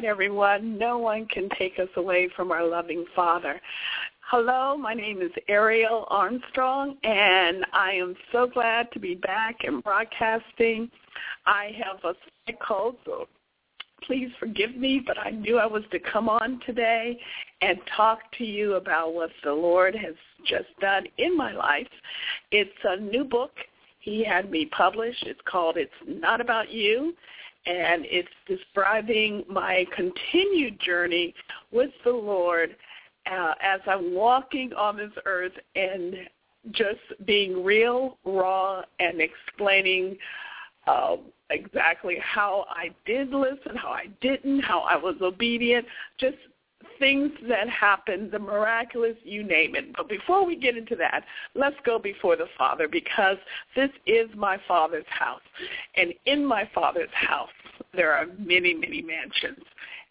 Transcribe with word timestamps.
Right, 0.00 0.08
everyone. 0.08 0.78
No 0.78 0.96
one 0.96 1.26
can 1.26 1.48
take 1.58 1.78
us 1.78 1.88
away 1.96 2.28
from 2.34 2.52
our 2.52 2.66
loving 2.66 3.04
Father. 3.14 3.60
Hello, 4.30 4.74
my 4.74 4.94
name 4.94 5.20
is 5.20 5.30
Ariel 5.46 6.06
Armstrong, 6.08 6.96
and 7.02 7.66
I 7.74 7.92
am 7.92 8.14
so 8.32 8.46
glad 8.46 8.90
to 8.92 8.98
be 8.98 9.14
back 9.14 9.56
and 9.64 9.84
broadcasting. 9.84 10.90
I 11.44 11.72
have 11.84 11.98
a 11.98 12.14
slight 12.46 12.58
cold, 12.66 12.96
so 13.04 13.26
please 14.06 14.30
forgive 14.38 14.74
me, 14.74 15.02
but 15.06 15.18
I 15.18 15.30
knew 15.30 15.58
I 15.58 15.66
was 15.66 15.82
to 15.90 15.98
come 15.98 16.30
on 16.30 16.60
today 16.64 17.20
and 17.60 17.78
talk 17.94 18.20
to 18.38 18.44
you 18.44 18.76
about 18.76 19.12
what 19.12 19.30
the 19.44 19.52
Lord 19.52 19.94
has 19.94 20.14
just 20.46 20.68
done 20.80 21.04
in 21.18 21.36
my 21.36 21.52
life. 21.52 21.88
It's 22.52 22.70
a 22.84 22.96
new 22.96 23.24
book 23.24 23.52
he 23.98 24.24
had 24.24 24.50
me 24.50 24.64
publish. 24.66 25.16
It's 25.22 25.40
called 25.44 25.76
It's 25.76 25.92
Not 26.06 26.40
About 26.40 26.70
You, 26.70 27.14
and 27.66 28.04
it's 28.06 28.28
describing 28.46 29.44
my 29.48 29.84
continued 29.94 30.80
journey 30.80 31.34
with 31.70 31.90
the 32.04 32.10
Lord 32.10 32.76
uh, 33.30 33.54
as 33.62 33.80
I'm 33.86 34.14
walking 34.14 34.72
on 34.72 34.96
this 34.96 35.12
earth 35.26 35.52
and 35.76 36.14
just 36.72 37.00
being 37.26 37.62
real, 37.64 38.18
raw, 38.24 38.82
and 38.98 39.20
explaining 39.20 40.16
uh, 40.86 41.16
exactly 41.50 42.16
how 42.22 42.64
I 42.70 42.90
did 43.06 43.30
listen, 43.30 43.76
how 43.76 43.90
I 43.90 44.06
didn't, 44.20 44.60
how 44.60 44.80
I 44.80 44.96
was 44.96 45.16
obedient, 45.20 45.86
just 46.18 46.36
things 46.98 47.30
that 47.48 47.68
happen, 47.68 48.30
the 48.30 48.38
miraculous, 48.38 49.16
you 49.24 49.42
name 49.42 49.74
it. 49.74 49.96
But 49.96 50.08
before 50.08 50.46
we 50.46 50.56
get 50.56 50.76
into 50.76 50.96
that, 50.96 51.24
let's 51.54 51.76
go 51.84 51.98
before 51.98 52.36
the 52.36 52.46
Father 52.56 52.88
because 52.88 53.36
this 53.74 53.90
is 54.06 54.28
my 54.36 54.58
Father's 54.68 55.04
house. 55.08 55.40
And 55.96 56.12
in 56.26 56.44
my 56.44 56.68
Father's 56.74 57.10
house, 57.12 57.48
there 57.94 58.12
are 58.12 58.26
many, 58.38 58.74
many 58.74 59.02
mansions 59.02 59.64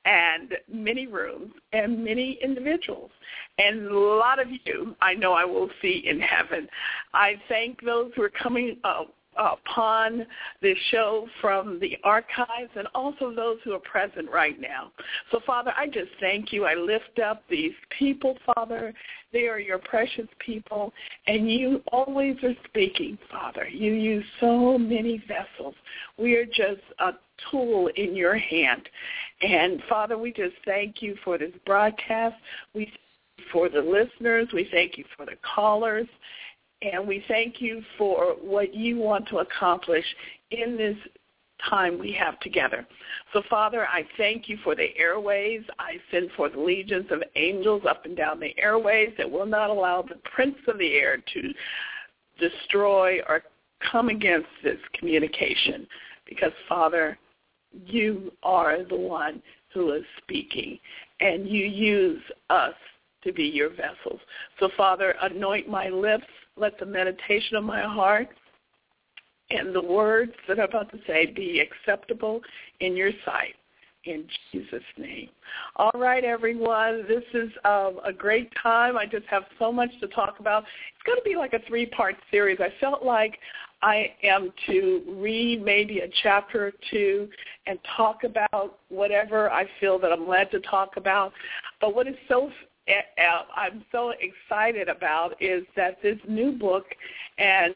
and 0.05 0.55
many 0.71 1.07
rooms 1.07 1.51
and 1.73 2.03
many 2.03 2.39
individuals. 2.43 3.11
And 3.57 3.87
a 3.87 3.97
lot 3.97 4.39
of 4.39 4.47
you 4.65 4.95
I 5.01 5.13
know 5.13 5.33
I 5.33 5.45
will 5.45 5.69
see 5.81 6.03
in 6.05 6.19
heaven. 6.19 6.67
I 7.13 7.35
thank 7.47 7.83
those 7.83 8.11
who 8.15 8.23
are 8.23 8.29
coming 8.29 8.77
uh, 8.83 9.03
upon 9.39 10.25
this 10.61 10.77
show 10.91 11.27
from 11.41 11.79
the 11.79 11.97
archives 12.03 12.71
and 12.75 12.87
also 12.93 13.33
those 13.33 13.57
who 13.63 13.73
are 13.73 13.79
present 13.79 14.29
right 14.29 14.59
now. 14.59 14.91
So, 15.31 15.39
Father, 15.45 15.73
I 15.77 15.87
just 15.87 16.11
thank 16.19 16.51
you. 16.51 16.65
I 16.65 16.75
lift 16.75 17.19
up 17.19 17.43
these 17.49 17.73
people, 17.97 18.37
Father. 18.53 18.93
They 19.31 19.47
are 19.47 19.59
your 19.59 19.79
precious 19.79 20.27
people, 20.39 20.93
and 21.27 21.49
you 21.49 21.81
always 21.91 22.35
are 22.43 22.55
speaking, 22.65 23.17
Father. 23.31 23.67
You 23.67 23.93
use 23.93 24.25
so 24.39 24.77
many 24.77 25.23
vessels. 25.27 25.75
We 26.17 26.35
are 26.35 26.45
just 26.45 26.81
a 26.99 27.11
tool 27.49 27.89
in 27.95 28.15
your 28.15 28.37
hand. 28.37 28.89
And, 29.41 29.81
Father, 29.87 30.17
we 30.17 30.33
just 30.33 30.55
thank 30.65 31.01
you 31.01 31.15
for 31.23 31.37
this 31.37 31.53
broadcast. 31.65 32.35
We 32.73 32.91
for 33.53 33.69
the 33.69 33.81
listeners. 33.81 34.49
We 34.53 34.67
thank 34.71 34.97
you 34.97 35.05
for 35.15 35.25
the 35.25 35.37
callers. 35.55 36.07
And 36.81 37.07
we 37.07 37.23
thank 37.27 37.61
you 37.61 37.81
for 37.97 38.35
what 38.41 38.73
you 38.73 38.97
want 38.97 39.27
to 39.29 39.39
accomplish 39.39 40.05
in 40.51 40.77
this 40.77 40.95
time 41.67 41.99
we 41.99 42.13
have 42.13 42.39
together. 42.39 42.87
So, 43.33 43.43
Father, 43.49 43.85
I 43.85 44.05
thank 44.17 44.47
you 44.47 44.57
for 44.63 44.75
the 44.75 44.95
airways. 44.97 45.61
I 45.77 45.97
send 46.09 46.31
forth 46.31 46.53
legions 46.55 47.07
of 47.11 47.21
angels 47.35 47.83
up 47.87 48.05
and 48.05 48.15
down 48.15 48.39
the 48.39 48.57
airways 48.57 49.13
that 49.17 49.29
will 49.29 49.45
not 49.45 49.69
allow 49.69 50.01
the 50.01 50.15
prince 50.33 50.55
of 50.67 50.77
the 50.77 50.93
air 50.93 51.17
to 51.17 51.53
destroy 52.39 53.19
or 53.27 53.43
come 53.91 54.09
against 54.09 54.47
this 54.63 54.77
communication. 54.97 55.85
Because, 56.27 56.53
Father, 56.67 57.17
you 57.85 58.31
are 58.43 58.83
the 58.83 58.95
one 58.95 59.41
who 59.73 59.91
is 59.91 60.03
speaking, 60.23 60.79
and 61.19 61.47
you 61.47 61.65
use 61.65 62.21
us 62.49 62.73
to 63.23 63.33
be 63.33 63.43
your 63.43 63.69
vessels. 63.69 64.19
So, 64.59 64.69
Father, 64.77 65.15
anoint 65.21 65.69
my 65.69 65.89
lips. 65.89 66.25
Let 66.59 66.77
the 66.77 66.85
meditation 66.85 67.55
of 67.55 67.63
my 67.63 67.81
heart 67.81 68.27
and 69.49 69.73
the 69.73 69.81
words 69.81 70.33
that 70.47 70.59
I'm 70.59 70.69
about 70.69 70.91
to 70.91 70.99
say 71.07 71.25
be 71.27 71.61
acceptable 71.61 72.41
in 72.81 72.95
your 72.95 73.11
sight. 73.25 73.55
In 74.05 74.25
Jesus' 74.51 74.83
name. 74.97 75.29
All 75.75 75.91
right, 75.95 76.23
everyone. 76.23 77.05
This 77.07 77.23
is 77.33 77.49
um, 77.65 77.99
a 78.05 78.13
great 78.13 78.49
time. 78.61 78.97
I 78.97 79.05
just 79.05 79.25
have 79.27 79.43
so 79.57 79.71
much 79.71 79.89
to 79.99 80.07
talk 80.07 80.39
about. 80.39 80.63
It's 80.63 81.03
going 81.05 81.17
to 81.17 81.23
be 81.23 81.35
like 81.35 81.53
a 81.53 81.59
three-part 81.67 82.15
series. 82.31 82.59
I 82.61 82.73
felt 82.79 83.03
like 83.03 83.39
I 83.81 84.13
am 84.23 84.53
to 84.67 85.03
read 85.19 85.63
maybe 85.63 85.99
a 85.99 86.09
chapter 86.23 86.67
or 86.67 86.71
two 86.91 87.29
and 87.65 87.77
talk 87.97 88.23
about 88.23 88.79
whatever 88.87 89.51
I 89.51 89.65
feel 89.79 89.99
that 89.99 90.11
I'm 90.11 90.27
led 90.27 90.49
to 90.51 90.59
talk 90.61 90.95
about. 90.95 91.33
But 91.81 91.93
what 91.93 92.07
is 92.07 92.15
so 92.27 92.51
I'm 93.55 93.83
so 93.91 94.13
excited 94.19 94.89
about 94.89 95.41
is 95.41 95.63
that 95.75 96.01
this 96.01 96.17
new 96.27 96.51
book 96.51 96.85
and 97.37 97.75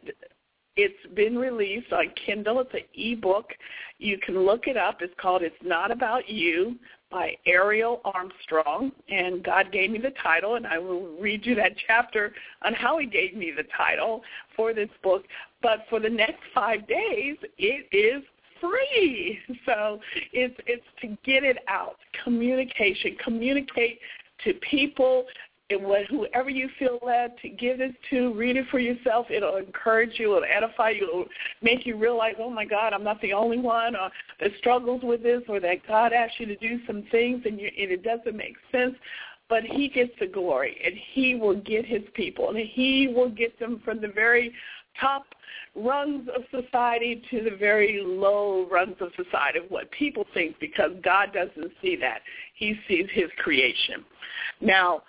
it's 0.75 1.13
been 1.15 1.37
released 1.37 1.93
on 1.93 2.11
Kindle. 2.25 2.59
It's 2.59 2.73
an 2.73 2.81
ebook. 2.95 3.51
You 3.99 4.17
can 4.17 4.43
look 4.43 4.67
it 4.67 4.75
up. 4.75 5.01
It's 5.01 5.13
called 5.19 5.43
It's 5.43 5.55
Not 5.63 5.91
About 5.91 6.27
You 6.27 6.75
by 7.11 7.37
Ariel 7.45 8.01
Armstrong. 8.03 8.91
And 9.07 9.43
God 9.43 9.71
gave 9.71 9.91
me 9.91 9.99
the 9.99 10.13
title, 10.21 10.55
and 10.55 10.65
I 10.65 10.79
will 10.79 11.15
read 11.19 11.45
you 11.45 11.53
that 11.55 11.73
chapter 11.85 12.33
on 12.63 12.73
how 12.73 12.97
he 12.97 13.05
gave 13.05 13.35
me 13.35 13.51
the 13.55 13.65
title 13.77 14.23
for 14.55 14.73
this 14.73 14.89
book. 15.03 15.25
But 15.61 15.85
for 15.89 15.99
the 15.99 16.09
next 16.09 16.41
five 16.55 16.87
days, 16.87 17.37
it 17.57 17.87
is 17.91 18.23
free. 18.59 19.39
So 19.65 19.99
it's 20.33 20.55
it's 20.65 20.83
to 21.01 21.07
get 21.23 21.43
it 21.43 21.59
out. 21.67 21.97
Communication. 22.23 23.15
Communicate 23.23 23.99
to 24.43 24.53
people 24.69 25.25
what, 25.71 26.05
whoever 26.07 26.49
you 26.49 26.69
feel 26.77 26.99
led 27.05 27.37
to 27.41 27.49
give 27.49 27.79
this 27.79 27.93
to, 28.09 28.33
read 28.33 28.57
it 28.57 28.65
for 28.69 28.79
yourself. 28.79 29.27
It'll 29.29 29.57
encourage 29.57 30.19
you. 30.19 30.35
It'll 30.35 30.47
edify 30.49 30.91
you. 30.91 31.07
It'll 31.07 31.25
make 31.61 31.85
you 31.85 31.97
realize, 31.97 32.35
oh 32.39 32.49
my 32.49 32.65
God, 32.65 32.93
I'm 32.93 33.03
not 33.03 33.21
the 33.21 33.33
only 33.33 33.57
one 33.57 33.95
or 33.95 34.09
that 34.39 34.51
struggles 34.59 35.01
with 35.03 35.23
this 35.23 35.41
or 35.47 35.59
that 35.61 35.85
God 35.87 36.13
asked 36.13 36.39
you 36.39 36.45
to 36.47 36.55
do 36.57 36.79
some 36.85 37.03
things 37.11 37.43
and, 37.45 37.59
you, 37.59 37.67
and 37.67 37.91
it 37.91 38.03
doesn't 38.03 38.35
make 38.35 38.55
sense. 38.71 38.95
But 39.49 39.63
he 39.63 39.89
gets 39.89 40.11
the 40.19 40.27
glory 40.27 40.77
and 40.83 40.93
he 41.13 41.35
will 41.35 41.59
get 41.59 41.85
his 41.85 42.03
people 42.13 42.49
and 42.49 42.57
he 42.57 43.13
will 43.13 43.29
get 43.29 43.57
them 43.59 43.81
from 43.83 44.01
the 44.01 44.07
very 44.07 44.53
top 44.99 45.25
rungs 45.75 46.27
of 46.35 46.43
society 46.51 47.21
to 47.31 47.43
the 47.43 47.55
very 47.55 48.01
low 48.03 48.67
rungs 48.69 48.95
of 48.99 49.09
society 49.15 49.59
of 49.59 49.65
what 49.69 49.89
people 49.91 50.25
think 50.33 50.59
because 50.59 50.91
God 51.03 51.33
doesn't 51.33 51.71
see 51.81 51.95
that. 51.97 52.21
He 52.55 52.75
sees 52.87 53.07
his 53.13 53.29
creation. 53.37 54.05
Now, 54.61 55.03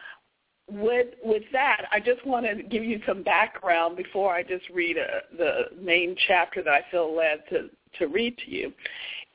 with 0.71 1.09
with 1.23 1.43
that, 1.53 1.83
I 1.93 2.01
just 2.01 2.25
want 2.27 2.47
to 2.47 2.63
give 2.63 2.85
you 2.85 3.01
some 3.07 3.23
background 3.23 3.97
before 3.97 4.35
I 4.35 4.43
just 4.43 4.69
read 4.73 4.97
a, 4.97 5.37
the 5.37 5.63
main 5.79 6.17
chapter 6.27 6.63
that 6.63 6.73
I 6.73 6.81
feel 6.91 7.15
led 7.15 7.45
to 7.51 7.69
to 7.99 8.07
read 8.07 8.39
to 8.39 8.51
you. 8.51 8.73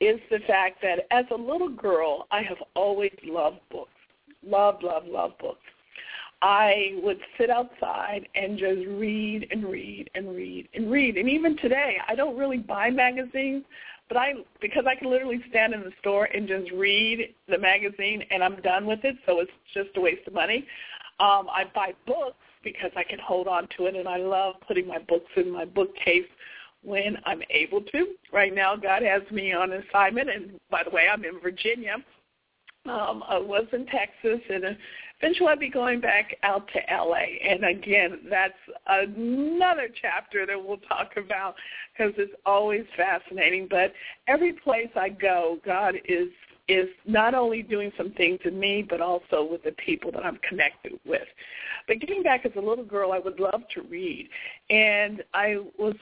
Is 0.00 0.18
the 0.30 0.40
fact 0.46 0.80
that 0.82 1.06
as 1.10 1.26
a 1.30 1.36
little 1.36 1.68
girl, 1.68 2.26
I 2.30 2.42
have 2.42 2.56
always 2.74 3.12
loved 3.24 3.60
books, 3.70 3.90
love, 4.44 4.82
love, 4.82 5.04
love 5.06 5.32
books. 5.38 5.60
I 6.42 6.94
would 7.02 7.18
sit 7.36 7.50
outside 7.50 8.26
and 8.34 8.58
just 8.58 8.86
read 8.88 9.46
and 9.50 9.64
read 9.64 10.10
and 10.14 10.34
read 10.34 10.68
and 10.74 10.90
read. 10.90 11.16
And 11.16 11.28
even 11.28 11.56
today, 11.58 11.98
I 12.08 12.14
don't 12.14 12.36
really 12.36 12.58
buy 12.58 12.90
magazines, 12.90 13.64
but 14.08 14.16
I 14.16 14.32
because 14.60 14.84
I 14.86 14.94
can 14.94 15.10
literally 15.10 15.42
stand 15.50 15.74
in 15.74 15.80
the 15.80 15.92
store 16.00 16.24
and 16.24 16.48
just 16.48 16.70
read 16.72 17.34
the 17.48 17.58
magazine 17.58 18.24
and 18.30 18.42
I'm 18.42 18.60
done 18.62 18.86
with 18.86 19.04
it, 19.04 19.16
so 19.26 19.40
it's 19.40 19.50
just 19.74 19.90
a 19.96 20.00
waste 20.00 20.26
of 20.26 20.32
money. 20.32 20.66
Um, 21.20 21.48
I 21.50 21.64
buy 21.74 21.92
books 22.06 22.36
because 22.64 22.90
I 22.96 23.04
can 23.04 23.18
hold 23.18 23.46
on 23.46 23.68
to 23.76 23.86
it, 23.86 23.94
and 23.94 24.08
I 24.08 24.16
love 24.16 24.54
putting 24.66 24.86
my 24.86 24.98
books 24.98 25.30
in 25.36 25.50
my 25.50 25.64
bookcase 25.64 26.26
when 26.82 27.18
I'm 27.26 27.42
able 27.50 27.82
to. 27.82 28.08
Right 28.32 28.54
now, 28.54 28.76
God 28.76 29.02
has 29.02 29.22
me 29.30 29.52
on 29.52 29.72
assignment, 29.72 30.30
and 30.30 30.58
by 30.70 30.82
the 30.82 30.90
way, 30.90 31.06
I'm 31.12 31.24
in 31.24 31.38
Virginia. 31.40 31.96
Um, 32.86 33.22
I 33.28 33.38
was 33.38 33.66
in 33.72 33.84
Texas, 33.86 34.40
and 34.50 34.76
eventually 35.20 35.48
I'll 35.48 35.56
be 35.56 35.68
going 35.68 36.00
back 36.00 36.36
out 36.42 36.68
to 36.72 36.80
LA. 36.94 37.24
And 37.44 37.64
again, 37.64 38.20
that's 38.28 38.54
another 38.86 39.88
chapter 40.00 40.46
that 40.46 40.56
we'll 40.62 40.78
talk 40.78 41.16
about 41.16 41.54
because 41.92 42.14
it's 42.16 42.34
always 42.46 42.84
fascinating. 42.96 43.66
But 43.68 43.92
every 44.28 44.52
place 44.52 44.88
I 44.96 45.10
go, 45.10 45.58
God 45.64 45.94
is 46.06 46.28
is 46.68 46.88
not 47.04 47.34
only 47.34 47.62
doing 47.62 47.90
some 47.96 48.12
things 48.12 48.38
in 48.44 48.58
me, 48.58 48.86
but 48.88 49.00
also 49.00 49.42
with 49.42 49.60
the 49.64 49.72
people 49.72 50.12
that 50.12 50.24
I'm 50.24 50.38
connected 50.48 50.92
with. 51.04 51.26
But 51.88 51.98
getting 51.98 52.22
back 52.22 52.46
as 52.46 52.52
a 52.56 52.60
little 52.60 52.84
girl, 52.84 53.10
I 53.10 53.18
would 53.18 53.40
love 53.40 53.62
to 53.74 53.82
read, 53.82 54.28
and 54.68 55.24
I 55.34 55.56
was 55.78 55.96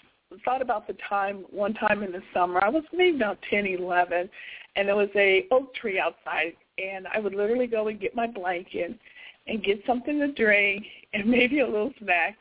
thought 0.45 0.61
about 0.61 0.87
the 0.87 0.95
time 1.09 1.45
one 1.49 1.73
time 1.73 2.03
in 2.03 2.13
the 2.13 2.21
summer. 2.35 2.63
I 2.63 2.69
was 2.69 2.85
maybe 2.93 3.17
about 3.17 3.39
ten, 3.49 3.67
eleven, 3.67 4.29
and 4.77 4.89
there 4.89 4.97
was 4.97 5.09
a 5.17 5.47
oak 5.51 5.75
tree 5.75 5.99
outside, 5.99 6.53
and 6.79 7.07
I 7.09 7.19
would 7.19 7.35
literally 7.35 7.67
go 7.67 7.89
and 7.89 8.01
get 8.01 8.15
my 8.15 8.27
blanket 8.27 8.99
and 9.47 9.65
get 9.65 9.83
something 9.87 10.19
to 10.21 10.33
drink 10.33 10.85
and 11.13 11.27
maybe 11.31 11.61
a 11.61 11.67
little 11.67 11.93
snack, 12.03 12.37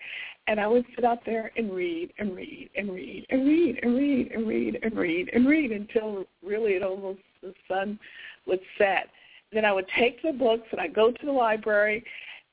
and 0.47 0.59
I 0.59 0.67
would 0.67 0.85
sit 0.95 1.03
out 1.03 1.19
there 1.25 1.51
and 1.57 1.71
read 1.73 2.13
and 2.19 2.35
read 2.35 2.69
and 2.75 2.91
read 2.91 3.25
and 3.29 3.45
read 3.45 3.79
and 3.81 3.97
read 3.97 4.31
and 4.33 4.47
read 4.47 4.79
and 4.81 4.97
read 4.97 5.29
and 5.33 5.47
read 5.47 5.71
until 5.71 6.25
really 6.45 6.73
it 6.73 6.83
almost 6.83 7.19
the 7.41 7.53
sun 7.67 7.99
would 8.45 8.61
set. 8.77 9.09
Then 9.51 9.65
I 9.65 9.73
would 9.73 9.87
take 9.97 10.21
the 10.21 10.31
books 10.31 10.67
and 10.71 10.79
I'd 10.79 10.93
go 10.93 11.11
to 11.11 11.25
the 11.25 11.31
library 11.31 12.03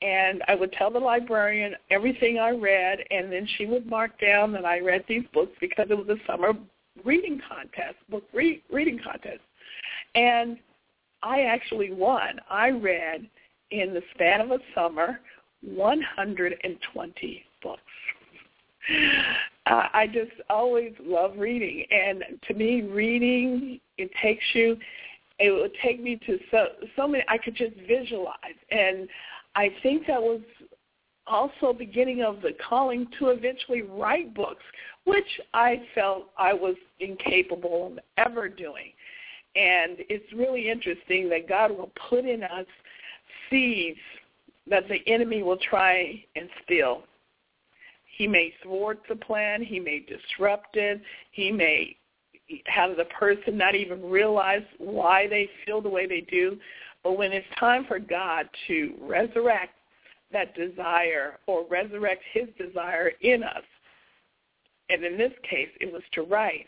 and 0.01 0.43
I 0.47 0.55
would 0.55 0.71
tell 0.73 0.91
the 0.91 0.99
librarian 0.99 1.75
everything 1.89 2.37
I 2.37 2.51
read 2.51 2.99
and 3.11 3.31
then 3.31 3.47
she 3.57 3.65
would 3.65 3.85
mark 3.85 4.19
down 4.19 4.51
that 4.53 4.65
I 4.65 4.79
read 4.79 5.05
these 5.07 5.23
books 5.33 5.53
because 5.61 5.87
it 5.89 5.97
was 5.97 6.09
a 6.09 6.31
summer 6.31 6.53
reading 7.03 7.41
contest, 7.49 7.95
book 8.09 8.23
re- 8.33 8.61
reading 8.71 8.99
contest. 9.03 9.41
And 10.15 10.57
I 11.25 11.41
actually 11.41 11.91
won. 11.91 12.39
I 12.49 12.69
read 12.69 13.27
in 13.71 13.93
the 13.93 14.01
span 14.13 14.41
of 14.41 14.51
a 14.51 14.59
summer 14.75 15.19
120 15.61 17.43
books. 17.61 17.81
Uh, 19.67 19.87
I 19.93 20.05
just 20.05 20.39
always 20.47 20.93
love 21.03 21.31
reading, 21.39 21.85
and 21.89 22.23
to 22.47 22.53
me, 22.53 22.83
reading 22.83 23.79
it 23.97 24.11
takes 24.21 24.43
you. 24.53 24.77
It 25.39 25.49
would 25.49 25.71
take 25.83 25.99
me 25.99 26.19
to 26.27 26.37
so 26.51 26.67
so 26.95 27.07
many. 27.07 27.23
I 27.27 27.39
could 27.39 27.55
just 27.55 27.73
visualize, 27.87 28.35
and 28.69 29.07
I 29.55 29.71
think 29.81 30.05
that 30.05 30.21
was 30.21 30.41
also 31.25 31.73
beginning 31.73 32.21
of 32.21 32.43
the 32.43 32.51
calling 32.69 33.07
to 33.17 33.29
eventually 33.29 33.81
write 33.81 34.35
books, 34.35 34.61
which 35.05 35.25
I 35.55 35.81
felt 35.95 36.25
I 36.37 36.53
was 36.53 36.75
incapable 36.99 37.87
of 37.87 37.99
ever 38.17 38.47
doing. 38.47 38.91
And 39.55 39.97
it's 40.09 40.31
really 40.33 40.69
interesting 40.69 41.29
that 41.29 41.47
God 41.47 41.71
will 41.71 41.91
put 42.09 42.25
in 42.25 42.43
us 42.43 42.65
seeds 43.49 43.99
that 44.69 44.87
the 44.89 44.99
enemy 45.07 45.43
will 45.43 45.57
try 45.57 46.23
and 46.35 46.49
steal. 46.63 47.03
He 48.17 48.27
may 48.27 48.53
thwart 48.63 48.99
the 49.07 49.15
plan. 49.15 49.61
He 49.61 49.79
may 49.79 49.99
disrupt 49.99 50.75
it. 50.75 51.01
He 51.31 51.51
may 51.51 51.95
have 52.65 52.95
the 52.97 53.05
person 53.05 53.57
not 53.57 53.75
even 53.75 54.09
realize 54.09 54.63
why 54.77 55.27
they 55.27 55.49
feel 55.65 55.81
the 55.81 55.89
way 55.89 56.07
they 56.07 56.21
do. 56.21 56.57
But 57.03 57.17
when 57.17 57.31
it's 57.31 57.47
time 57.59 57.85
for 57.85 57.99
God 57.99 58.49
to 58.67 58.93
resurrect 59.01 59.73
that 60.31 60.55
desire 60.55 61.39
or 61.47 61.65
resurrect 61.69 62.23
his 62.33 62.47
desire 62.57 63.11
in 63.21 63.43
us, 63.43 63.63
and 64.89 65.03
in 65.03 65.17
this 65.17 65.33
case 65.49 65.69
it 65.79 65.91
was 65.91 66.03
to 66.13 66.23
write, 66.23 66.67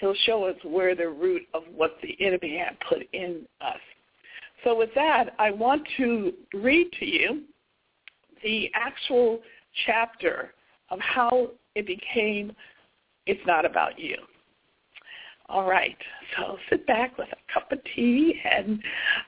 he'll 0.00 0.14
show 0.24 0.44
us 0.44 0.56
where 0.64 0.94
the 0.94 1.08
root 1.08 1.42
of 1.54 1.62
what 1.74 1.96
the 2.02 2.16
enemy 2.24 2.58
had 2.58 2.76
put 2.88 3.02
in 3.12 3.42
us. 3.60 3.80
So 4.64 4.76
with 4.76 4.90
that, 4.94 5.34
I 5.38 5.50
want 5.50 5.86
to 5.96 6.32
read 6.54 6.90
to 6.98 7.06
you 7.06 7.42
the 8.42 8.70
actual 8.74 9.40
chapter 9.86 10.52
of 10.90 10.98
how 11.00 11.50
it 11.74 11.86
became 11.86 12.52
It's 13.26 13.40
Not 13.46 13.64
About 13.64 13.98
You. 13.98 14.16
All 15.48 15.68
right, 15.68 15.96
so 16.36 16.58
sit 16.68 16.84
back 16.88 17.16
with 17.18 17.28
a 17.28 17.52
cup 17.52 17.70
of 17.70 17.78
tea, 17.94 18.40
and 18.44 18.82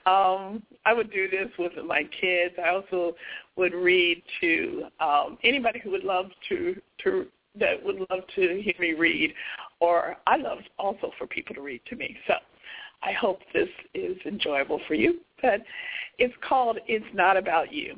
um, 0.04 0.62
I 0.84 0.92
would 0.92 1.12
do 1.12 1.30
this 1.30 1.48
with 1.56 1.72
my 1.86 2.08
kids. 2.20 2.54
I 2.62 2.70
also 2.70 3.14
would 3.54 3.72
read 3.72 4.20
to 4.40 4.86
um, 4.98 5.38
anybody 5.44 5.78
who 5.78 5.92
would 5.92 6.02
love 6.02 6.26
to 6.48 6.80
to 7.04 7.26
that 7.60 7.84
would 7.84 8.00
love 8.10 8.20
to 8.34 8.60
hear 8.62 8.75
me 8.80 8.94
read, 8.94 9.32
or 9.80 10.16
I 10.26 10.37
love 10.37 10.58
also 10.78 11.12
for 11.18 11.26
people 11.26 11.54
to 11.54 11.61
read 11.61 11.80
to 11.87 11.97
me. 11.97 12.16
So 12.26 12.35
I 13.02 13.12
hope 13.12 13.40
this 13.52 13.68
is 13.94 14.16
enjoyable 14.26 14.80
for 14.87 14.94
you. 14.94 15.20
But 15.40 15.62
it's 16.18 16.35
called 16.47 16.78
It's 16.87 17.04
Not 17.14 17.37
About 17.37 17.73
You. 17.73 17.97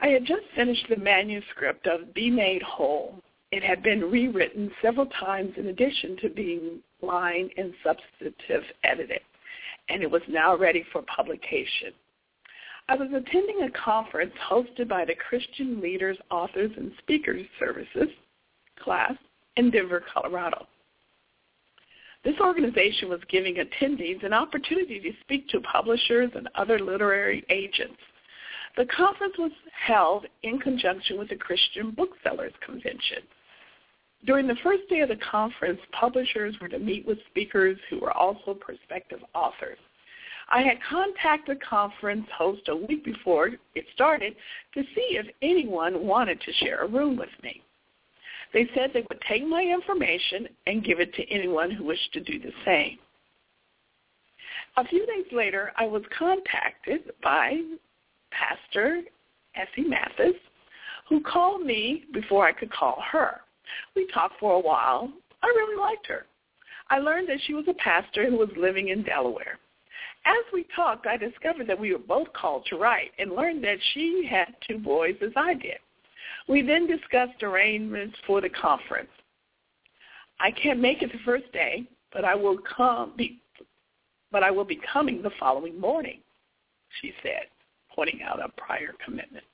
I 0.00 0.08
had 0.08 0.24
just 0.24 0.42
finished 0.56 0.86
the 0.88 0.96
manuscript 0.96 1.86
of 1.86 2.14
Be 2.14 2.30
Made 2.30 2.62
Whole. 2.62 3.22
It 3.52 3.62
had 3.62 3.82
been 3.82 4.10
rewritten 4.10 4.70
several 4.80 5.06
times 5.06 5.52
in 5.56 5.66
addition 5.66 6.16
to 6.18 6.28
being 6.28 6.80
line 7.02 7.50
and 7.56 7.72
substantive 7.84 8.62
edited, 8.84 9.20
and 9.88 10.02
it 10.02 10.10
was 10.10 10.22
now 10.28 10.56
ready 10.56 10.84
for 10.92 11.02
publication. 11.02 11.92
I 12.88 12.96
was 12.96 13.08
attending 13.08 13.62
a 13.62 13.70
conference 13.70 14.32
hosted 14.48 14.88
by 14.88 15.04
the 15.04 15.14
Christian 15.14 15.80
Leaders, 15.80 16.16
Authors, 16.30 16.72
and 16.76 16.92
Speakers 17.02 17.46
Services 17.58 18.08
CLASS 18.82 19.16
in 19.56 19.70
Denver, 19.70 20.02
Colorado. 20.12 20.66
This 22.22 22.38
organization 22.40 23.08
was 23.08 23.20
giving 23.30 23.56
attendees 23.56 24.24
an 24.24 24.34
opportunity 24.34 25.00
to 25.00 25.12
speak 25.22 25.48
to 25.48 25.60
publishers 25.60 26.30
and 26.34 26.48
other 26.54 26.78
literary 26.78 27.44
agents. 27.48 27.98
The 28.76 28.86
conference 28.86 29.34
was 29.38 29.52
held 29.72 30.26
in 30.42 30.58
conjunction 30.58 31.18
with 31.18 31.30
the 31.30 31.36
Christian 31.36 31.92
Booksellers 31.92 32.52
Convention. 32.64 33.22
During 34.26 34.46
the 34.46 34.56
first 34.62 34.86
day 34.90 35.00
of 35.00 35.08
the 35.08 35.16
conference, 35.16 35.80
publishers 35.92 36.54
were 36.60 36.68
to 36.68 36.78
meet 36.78 37.06
with 37.06 37.18
speakers 37.30 37.78
who 37.88 37.98
were 37.98 38.12
also 38.12 38.52
prospective 38.52 39.20
authors. 39.34 39.78
I 40.50 40.62
had 40.62 40.82
contacted 40.82 41.56
the 41.56 41.64
conference 41.64 42.26
host 42.36 42.68
a 42.68 42.76
week 42.76 43.04
before 43.04 43.50
it 43.74 43.84
started 43.94 44.34
to 44.74 44.82
see 44.94 45.16
if 45.16 45.26
anyone 45.40 46.06
wanted 46.06 46.40
to 46.42 46.52
share 46.52 46.82
a 46.82 46.88
room 46.88 47.16
with 47.16 47.30
me. 47.42 47.62
They 48.52 48.68
said 48.74 48.90
they 48.92 49.04
would 49.08 49.20
take 49.28 49.46
my 49.46 49.62
information 49.62 50.48
and 50.66 50.84
give 50.84 51.00
it 51.00 51.14
to 51.14 51.30
anyone 51.30 51.70
who 51.70 51.84
wished 51.84 52.12
to 52.14 52.20
do 52.20 52.38
the 52.38 52.52
same. 52.64 52.98
A 54.76 54.84
few 54.86 55.06
days 55.06 55.26
later, 55.32 55.72
I 55.76 55.86
was 55.86 56.02
contacted 56.16 57.12
by 57.22 57.60
Pastor 58.30 59.02
Essie 59.54 59.88
Mathis, 59.88 60.36
who 61.08 61.20
called 61.20 61.64
me 61.64 62.04
before 62.12 62.46
I 62.46 62.52
could 62.52 62.70
call 62.72 63.02
her. 63.10 63.40
We 63.94 64.06
talked 64.12 64.38
for 64.38 64.54
a 64.54 64.60
while. 64.60 65.12
I 65.42 65.46
really 65.46 65.78
liked 65.78 66.06
her. 66.06 66.26
I 66.88 66.98
learned 66.98 67.28
that 67.28 67.40
she 67.46 67.54
was 67.54 67.66
a 67.68 67.74
pastor 67.74 68.28
who 68.28 68.36
was 68.36 68.50
living 68.56 68.88
in 68.88 69.02
Delaware. 69.02 69.58
As 70.24 70.44
we 70.52 70.66
talked, 70.74 71.06
I 71.06 71.16
discovered 71.16 71.66
that 71.68 71.78
we 71.78 71.92
were 71.92 71.98
both 71.98 72.32
called 72.32 72.66
to 72.66 72.76
write 72.76 73.12
and 73.18 73.32
learned 73.32 73.64
that 73.64 73.78
she 73.94 74.26
had 74.28 74.54
two 74.66 74.78
boys 74.78 75.16
as 75.22 75.32
I 75.36 75.54
did. 75.54 75.78
We 76.48 76.62
then 76.62 76.86
discussed 76.86 77.42
arrangements 77.42 78.16
for 78.26 78.40
the 78.40 78.48
conference. 78.48 79.10
I 80.40 80.50
can't 80.50 80.80
make 80.80 81.02
it 81.02 81.12
the 81.12 81.18
first 81.24 81.52
day, 81.52 81.84
but 82.12 82.24
I 82.24 82.34
will 82.34 82.58
come 82.76 83.12
be, 83.16 83.40
but 84.32 84.42
I 84.42 84.50
will 84.50 84.64
be 84.64 84.80
coming 84.92 85.22
the 85.22 85.30
following 85.38 85.78
morning, 85.78 86.20
she 87.00 87.12
said, 87.22 87.46
pointing 87.94 88.20
out 88.22 88.40
a 88.42 88.48
prior 88.60 88.94
commitment. 89.04 89.44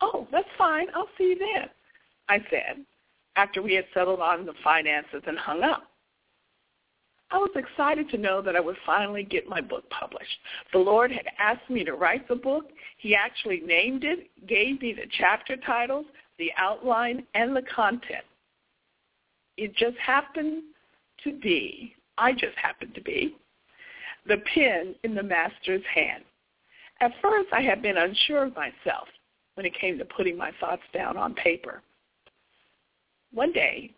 Oh, 0.00 0.26
that's 0.32 0.48
fine. 0.58 0.86
I'll 0.94 1.08
see 1.18 1.24
you 1.24 1.38
then, 1.38 1.68
I 2.28 2.38
said, 2.50 2.84
after 3.36 3.62
we 3.62 3.74
had 3.74 3.84
settled 3.94 4.20
on 4.20 4.46
the 4.46 4.54
finances 4.64 5.22
and 5.26 5.38
hung 5.38 5.62
up. 5.62 5.84
I 7.32 7.38
was 7.38 7.50
excited 7.56 8.10
to 8.10 8.18
know 8.18 8.42
that 8.42 8.56
I 8.56 8.60
would 8.60 8.76
finally 8.84 9.22
get 9.22 9.48
my 9.48 9.60
book 9.60 9.88
published. 9.88 10.38
The 10.72 10.78
Lord 10.78 11.10
had 11.10 11.24
asked 11.38 11.68
me 11.70 11.82
to 11.84 11.94
write 11.94 12.28
the 12.28 12.34
book. 12.34 12.66
He 12.98 13.14
actually 13.14 13.60
named 13.60 14.04
it, 14.04 14.30
gave 14.46 14.82
me 14.82 14.92
the 14.92 15.06
chapter 15.18 15.56
titles, 15.56 16.04
the 16.38 16.50
outline, 16.58 17.24
and 17.34 17.56
the 17.56 17.62
content. 17.74 18.24
It 19.56 19.74
just 19.76 19.96
happened 19.96 20.62
to 21.24 21.32
be, 21.40 21.94
I 22.18 22.32
just 22.32 22.56
happened 22.60 22.94
to 22.94 23.02
be, 23.02 23.36
the 24.26 24.38
pen 24.54 24.94
in 25.02 25.14
the 25.14 25.22
master's 25.22 25.82
hand. 25.92 26.24
At 27.00 27.12
first, 27.22 27.48
I 27.52 27.62
had 27.62 27.80
been 27.80 27.96
unsure 27.96 28.44
of 28.44 28.54
myself 28.54 29.08
when 29.54 29.64
it 29.64 29.74
came 29.78 29.98
to 29.98 30.04
putting 30.04 30.36
my 30.36 30.52
thoughts 30.60 30.82
down 30.92 31.16
on 31.16 31.34
paper. 31.34 31.82
One 33.32 33.52
day, 33.52 33.92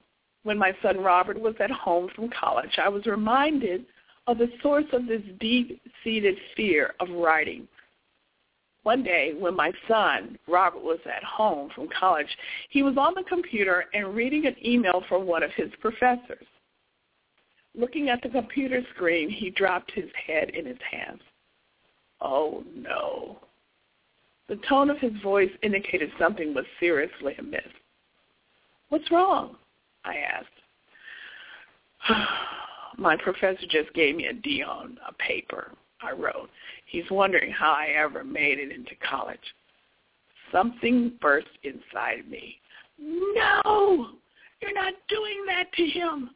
when 0.45 0.59
my 0.59 0.73
son 0.83 0.99
Robert 1.01 1.41
was 1.41 1.55
at 1.59 1.71
home 1.71 2.09
from 2.15 2.31
college, 2.31 2.79
I 2.79 2.89
was 2.89 3.05
reminded 3.07 3.85
of 4.27 4.39
the 4.39 4.51
source 4.63 4.85
of 4.93 5.07
this 5.07 5.23
deep-seated 5.41 6.37
fear 6.57 6.95
of 7.01 7.11
writing. 7.11 7.67
One 8.85 9.03
day 9.03 9.33
when 9.39 9.57
my 9.57 9.73
son, 9.89 10.39
Robert, 10.47 10.83
was 10.83 11.01
at 11.07 11.25
home 11.25 11.71
from 11.75 11.89
college, 11.99 12.29
he 12.69 12.83
was 12.83 12.97
on 12.99 13.15
the 13.15 13.25
computer 13.25 13.87
and 13.95 14.15
reading 14.15 14.47
an 14.47 14.57
email 14.65 15.03
from 15.09 15.27
one 15.27 15.43
of 15.43 15.51
his 15.53 15.71
professors. 15.81 16.47
Looking 17.75 18.11
at 18.11 18.23
the 18.23 18.29
computer 18.29 18.83
screen, 18.95 19.31
he 19.31 19.51
dropped 19.51 19.91
his 19.93 20.11
head 20.27 20.51
in 20.51 20.67
his 20.67 20.79
hands. 20.91 21.23
Oh, 22.21 22.63
no. 22.77 23.39
The 24.49 24.61
tone 24.69 24.91
of 24.91 24.99
his 24.99 25.13
voice 25.23 25.51
indicated 25.63 26.11
something 26.19 26.53
was 26.55 26.67
seriously 26.79 27.35
amiss. 27.39 27.63
What's 28.91 29.11
wrong? 29.11 29.57
I 30.05 30.17
asked. 30.17 30.49
My 32.99 33.17
professor 33.17 33.67
just 33.69 33.93
gave 33.95 34.17
me 34.17 34.27
a 34.27 34.33
D 34.33 34.63
on 34.63 34.99
a 35.09 35.13
paper 35.15 35.73
I 36.03 36.13
wrote. 36.13 36.51
He's 36.87 37.11
wondering 37.11 37.51
how 37.51 37.73
I 37.73 37.95
ever 37.97 38.23
made 38.25 38.59
it 38.59 38.71
into 38.71 38.95
college. 39.09 39.39
Something 40.53 41.13
burst 41.21 41.49
inside 41.63 42.29
me. 42.29 42.59
No! 42.99 44.11
You're 44.61 44.75
not 44.75 44.95
doing 45.09 45.45
that 45.47 45.73
to 45.75 45.87
him. 45.87 46.31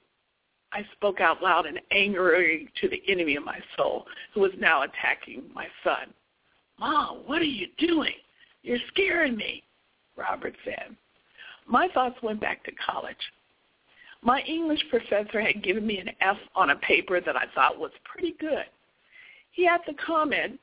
I 0.73 0.85
spoke 0.93 1.21
out 1.21 1.43
loud 1.43 1.67
and 1.67 1.81
angrily 1.93 2.69
to 2.81 2.89
the 2.89 3.03
enemy 3.09 3.37
of 3.37 3.45
my 3.45 3.59
soul, 3.77 4.07
who 4.35 4.41
was 4.41 4.53
now 4.59 4.83
attacking 4.83 5.45
my 5.55 5.67
son. 5.83 6.13
Mom, 6.79 7.19
what 7.27 7.41
are 7.41 7.45
you 7.45 7.69
doing? 7.79 8.15
You're 8.63 8.79
scaring 8.89 9.37
me, 9.37 9.63
Robert 10.17 10.55
said. 10.65 10.97
My 11.67 11.89
thoughts 11.95 12.17
went 12.23 12.41
back 12.41 12.65
to 12.65 12.73
college. 12.73 13.17
My 14.23 14.41
English 14.43 14.83
professor 14.91 15.41
had 15.41 15.63
given 15.63 15.87
me 15.87 15.99
an 15.99 16.11
F 16.21 16.37
on 16.55 16.71
a 16.71 16.77
paper 16.77 17.21
that 17.21 17.37
I 17.37 17.45
thought 17.55 17.79
was 17.79 17.93
pretty 18.05 18.35
good. 18.41 18.65
He 19.53 19.65
had 19.65 19.81
the 19.87 19.95
comment, 19.95 20.59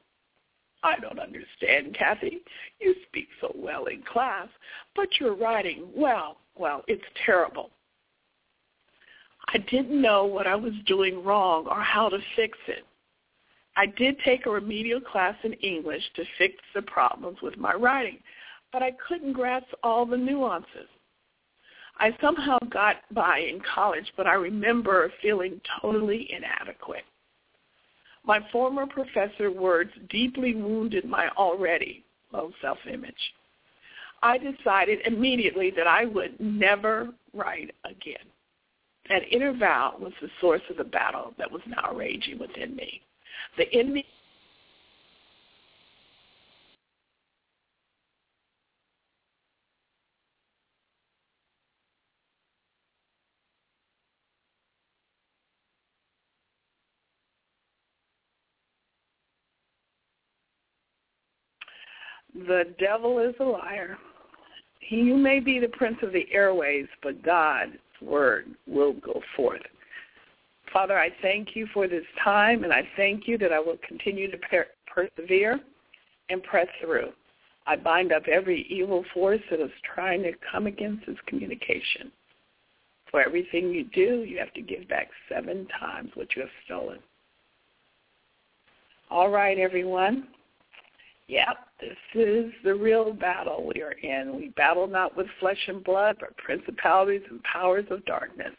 I 0.84 1.00
don't 1.00 1.20
understand, 1.20 1.96
Kathy. 1.98 2.42
You 2.80 2.96
speak 3.08 3.28
so 3.42 3.52
well 3.56 3.86
in 3.86 4.04
class, 4.04 4.48
but 4.96 5.20
your 5.20 5.36
writing, 5.36 5.88
well, 5.96 6.38
well, 6.58 6.84
it's 6.88 7.04
terrible. 7.26 7.72
I 9.54 9.58
didn't 9.58 10.02
know 10.02 10.26
what 10.26 10.48
I 10.48 10.56
was 10.56 10.74
doing 10.86 11.24
wrong 11.24 11.68
or 11.68 11.82
how 11.82 12.10
to 12.10 12.20
fix 12.36 12.58
it. 12.68 12.86
I 13.78 13.88
did 13.88 14.18
take 14.24 14.46
a 14.46 14.50
remedial 14.50 15.02
class 15.02 15.36
in 15.44 15.54
English 15.54 16.04
to 16.16 16.24
fix 16.38 16.56
the 16.74 16.82
problems 16.82 17.38
with 17.42 17.58
my 17.58 17.74
writing, 17.74 18.20
but 18.72 18.82
I 18.82 18.92
couldn't 19.08 19.34
grasp 19.34 19.68
all 19.84 20.06
the 20.06 20.18
nuances. 20.18 20.88
I 21.98 22.16
somehow 22.22 22.58
got 22.70 22.98
by 23.12 23.40
in 23.40 23.62
college, 23.62 24.12
but 24.18 24.28
I 24.28 24.34
remember 24.34 25.12
feeling 25.22 25.62
totally 25.82 26.30
inadequate. 26.32 27.04
My 28.26 28.40
former 28.52 28.86
professor 28.86 29.52
words 29.52 29.92
deeply 30.10 30.56
wounded 30.56 31.06
my 31.06 31.30
already 31.30 32.04
low 32.34 32.52
self-image. 32.62 33.14
I 34.24 34.38
decided 34.38 35.00
immediately 35.06 35.72
that 35.72 35.88
I 35.88 36.06
would 36.06 36.40
never 36.40 37.10
write 37.34 37.74
again. 37.84 38.26
That 39.10 39.22
inner 39.32 39.54
vow 39.54 39.96
was 40.00 40.14
the 40.20 40.30
source 40.42 40.64
of 40.70 40.78
the 40.78 40.84
battle 40.84 41.34
that 41.38 41.52
was 41.52 41.62
now 41.68 41.94
raging 41.94 42.40
within 42.40 42.76
me. 42.76 43.02
The 43.58 43.72
enemy 43.72 44.06
The 62.48 62.74
devil 62.80 63.20
is 63.20 63.36
a 63.40 63.44
liar. 63.44 63.98
You 64.90 65.16
may 65.18 65.40
be 65.40 65.60
the 65.60 65.70
prince 65.70 65.98
of 66.04 66.14
the 66.14 66.28
airways, 66.32 66.88
but 67.02 67.24
God's 67.24 67.78
word 68.02 68.48
will 68.68 68.94
go 68.94 69.22
forth. 69.36 69.62
Father, 70.72 70.98
I 70.98 71.10
thank 71.22 71.56
you 71.56 71.68
for 71.74 71.88
this 71.88 72.04
time, 72.24 72.64
and 72.64 72.74
I 72.74 72.88
thank 72.96 73.28
you 73.28 73.38
that 73.40 73.54
I 73.54 73.60
will 73.60 73.78
continue 73.88 74.30
to 74.30 74.38
per- 74.38 74.68
persevere 74.86 75.60
and 76.30 76.44
press 76.44 76.68
through. 76.82 77.12
I 77.68 77.76
bind 77.76 78.12
up 78.12 78.28
every 78.28 78.68
evil 78.70 79.04
force 79.14 79.42
that 79.50 79.60
is 79.60 79.72
trying 79.96 80.22
to 80.24 80.34
come 80.52 80.68
against 80.68 81.08
this 81.08 81.18
communication. 81.26 82.12
For 83.10 83.22
everything 83.22 83.72
you 83.72 83.86
do, 83.86 84.24
you 84.28 84.38
have 84.38 84.54
to 84.54 84.62
give 84.62 84.88
back 84.88 85.08
seven 85.30 85.68
times 85.80 86.12
what 86.16 86.36
you 86.36 86.42
have 86.42 86.52
stolen. 86.66 87.00
All 89.10 89.30
right, 89.30 89.58
everyone. 89.58 90.28
Yep, 91.28 91.58
this 91.80 91.98
is 92.14 92.52
the 92.64 92.76
real 92.76 93.12
battle 93.12 93.72
we 93.74 93.82
are 93.82 93.94
in. 93.94 94.36
We 94.36 94.50
battle 94.50 94.88
not 94.88 95.18
with 95.18 95.28
flesh 95.40 95.58
and 95.68 95.84
blood, 95.84 96.18
but 96.20 96.38
principalities 96.38 97.24
and 97.30 97.42
powers 97.44 97.86
of 97.90 98.06
darkness. 98.06 98.54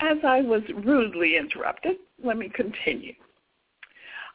As 0.00 0.18
I 0.24 0.42
was 0.42 0.62
rudely 0.84 1.36
interrupted, 1.36 1.96
let 2.22 2.36
me 2.36 2.48
continue. 2.48 3.14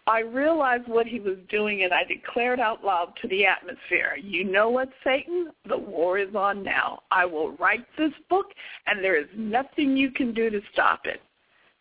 I 0.08 0.22
realized 0.22 0.88
what 0.88 1.06
he 1.06 1.20
was 1.20 1.38
doing 1.50 1.84
and 1.84 1.94
I 1.94 2.04
declared 2.04 2.60
out 2.60 2.84
loud 2.84 3.14
to 3.22 3.28
the 3.28 3.46
atmosphere, 3.46 4.18
you 4.20 4.44
know 4.44 4.70
what, 4.70 4.90
Satan? 5.04 5.52
The 5.68 5.78
war 5.78 6.18
is 6.18 6.34
on 6.34 6.64
now. 6.64 7.04
I 7.12 7.26
will 7.26 7.52
write 7.58 7.86
this 7.96 8.14
book 8.28 8.48
and 8.88 9.04
there 9.04 9.20
is 9.20 9.28
nothing 9.36 9.96
you 9.96 10.10
can 10.10 10.34
do 10.34 10.50
to 10.50 10.62
stop 10.74 11.02
it. 11.06 11.22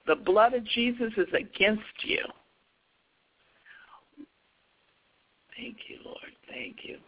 The 0.07 0.17
blood 0.17 0.53
of 0.53 0.65
Jesus 0.65 1.13
is 1.17 1.29
against 1.33 2.05
you. 2.05 2.19
Thank 5.59 5.77
you, 5.89 5.97
Lord. 6.05 6.19
Thank 6.49 6.77
you. 6.85 6.99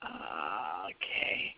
Uh, 0.00 0.86
okay. 0.86 1.54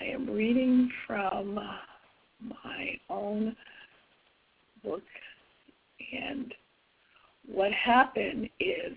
I 0.00 0.04
am 0.06 0.30
reading 0.30 0.90
from 1.06 1.54
my 1.54 2.98
own 3.10 3.54
book. 4.82 5.02
And 6.18 6.54
what 7.46 7.70
happened 7.72 8.48
is 8.60 8.96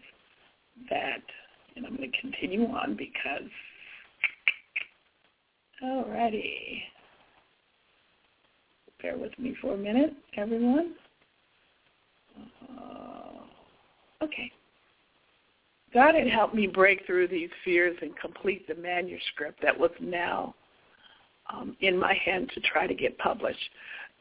that, 0.89 1.21
and 1.75 1.85
I'm 1.85 1.97
going 1.97 2.09
to 2.09 2.21
continue 2.21 2.65
on 2.67 2.95
because, 2.95 3.49
alrighty. 5.83 6.81
Bear 9.01 9.17
with 9.17 9.37
me 9.37 9.55
for 9.61 9.73
a 9.73 9.77
minute, 9.77 10.13
everyone. 10.37 10.93
Uh, 12.69 14.23
okay. 14.23 14.51
God 15.93 16.15
had 16.15 16.27
helped 16.27 16.53
me 16.53 16.67
break 16.67 17.05
through 17.05 17.29
these 17.29 17.49
fears 17.63 17.97
and 18.01 18.17
complete 18.17 18.67
the 18.67 18.75
manuscript 18.75 19.61
that 19.61 19.77
was 19.77 19.91
now 19.99 20.53
um, 21.51 21.75
in 21.81 21.97
my 21.97 22.13
hand 22.13 22.51
to 22.53 22.61
try 22.61 22.87
to 22.87 22.93
get 22.93 23.17
published. 23.17 23.69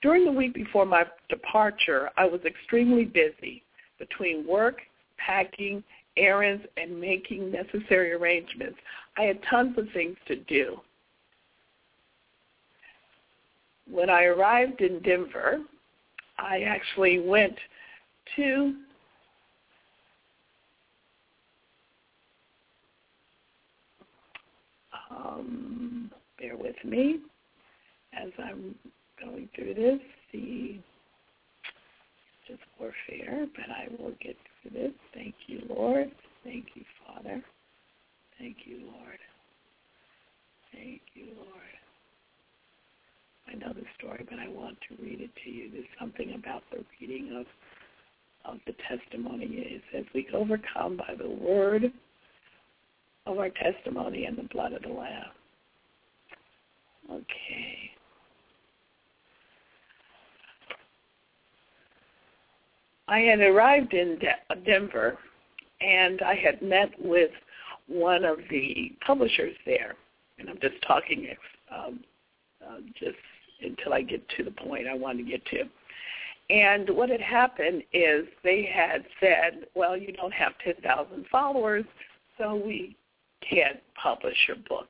During 0.02 0.24
the 0.24 0.32
week 0.32 0.54
before 0.54 0.86
my 0.86 1.04
departure, 1.28 2.10
I 2.16 2.26
was 2.26 2.40
extremely 2.44 3.04
busy 3.04 3.62
between 3.98 4.46
work, 4.46 4.78
packing, 5.18 5.82
errands, 6.16 6.64
and 6.76 7.00
making 7.00 7.50
necessary 7.50 8.12
arrangements. 8.12 8.78
I 9.16 9.22
had 9.22 9.40
tons 9.50 9.76
of 9.78 9.86
things 9.92 10.16
to 10.28 10.36
do. 10.36 10.80
When 13.90 14.10
I 14.10 14.24
arrived 14.24 14.80
in 14.80 15.00
Denver, 15.02 15.60
I 16.38 16.60
actually 16.62 17.20
went 17.20 17.56
to 18.36 18.74
um, 25.16 26.10
bear 26.38 26.56
with 26.56 26.76
me 26.84 27.20
as 28.12 28.30
I'm 28.38 28.74
going 29.22 29.48
through 29.54 29.74
this. 29.74 30.00
The 30.32 30.78
just 32.46 32.60
warfare, 32.78 33.46
but 33.56 33.64
I 33.70 33.88
will 34.00 34.14
get 34.22 34.36
through 34.62 34.80
this. 34.80 34.92
Thank 35.14 35.34
you, 35.46 35.62
Lord. 35.68 36.10
Thank 36.44 36.66
you, 36.74 36.84
Father. 37.04 37.42
Thank 38.38 38.58
you, 38.64 38.82
Lord. 38.84 39.18
Thank 40.72 41.00
you, 41.14 41.26
Lord. 41.36 41.50
I 43.48 43.54
know 43.54 43.72
the 43.72 43.84
story, 43.98 44.24
but 44.28 44.38
I 44.38 44.48
want 44.48 44.76
to 44.88 45.02
read 45.02 45.20
it 45.20 45.30
to 45.44 45.50
you. 45.50 45.70
There's 45.72 45.84
something 45.98 46.34
about 46.34 46.62
the 46.70 46.84
reading 47.00 47.36
of 47.38 47.46
of 48.44 48.60
the 48.66 48.74
testimony. 48.88 49.46
It 49.46 49.82
says 49.92 50.04
we 50.14 50.28
overcome 50.32 50.96
by 50.96 51.14
the 51.18 51.28
word 51.28 51.92
of 53.26 53.38
our 53.38 53.50
testimony 53.50 54.26
and 54.26 54.38
the 54.38 54.44
blood 54.44 54.72
of 54.72 54.82
the 54.82 54.88
Lamb. 54.88 55.24
Okay. 57.10 57.90
I 63.08 63.20
had 63.20 63.40
arrived 63.40 63.94
in 63.94 64.18
De- 64.18 64.56
Denver, 64.64 65.18
and 65.80 66.22
I 66.22 66.34
had 66.34 66.60
met 66.62 66.90
with 66.98 67.30
one 67.86 68.24
of 68.24 68.38
the 68.50 68.92
publishers 69.06 69.54
there, 69.64 69.94
and 70.38 70.48
I'm 70.50 70.58
just 70.60 70.82
talking 70.86 71.28
um, 71.72 72.00
uh, 72.66 72.78
just 72.98 73.16
until 73.62 73.92
I 73.92 74.02
get 74.02 74.28
to 74.36 74.44
the 74.44 74.50
point 74.50 74.88
I 74.88 74.94
want 74.94 75.18
to 75.18 75.24
get 75.24 75.44
to. 75.46 75.64
And 76.48 76.90
what 76.90 77.10
had 77.10 77.20
happened 77.20 77.82
is 77.92 78.26
they 78.44 78.64
had 78.72 79.04
said, 79.20 79.66
well, 79.74 79.96
you 79.96 80.12
don't 80.12 80.32
have 80.32 80.52
10,000 80.64 81.26
followers, 81.30 81.84
so 82.38 82.54
we 82.54 82.96
can't 83.48 83.78
publish 84.00 84.36
your 84.46 84.56
book. 84.68 84.88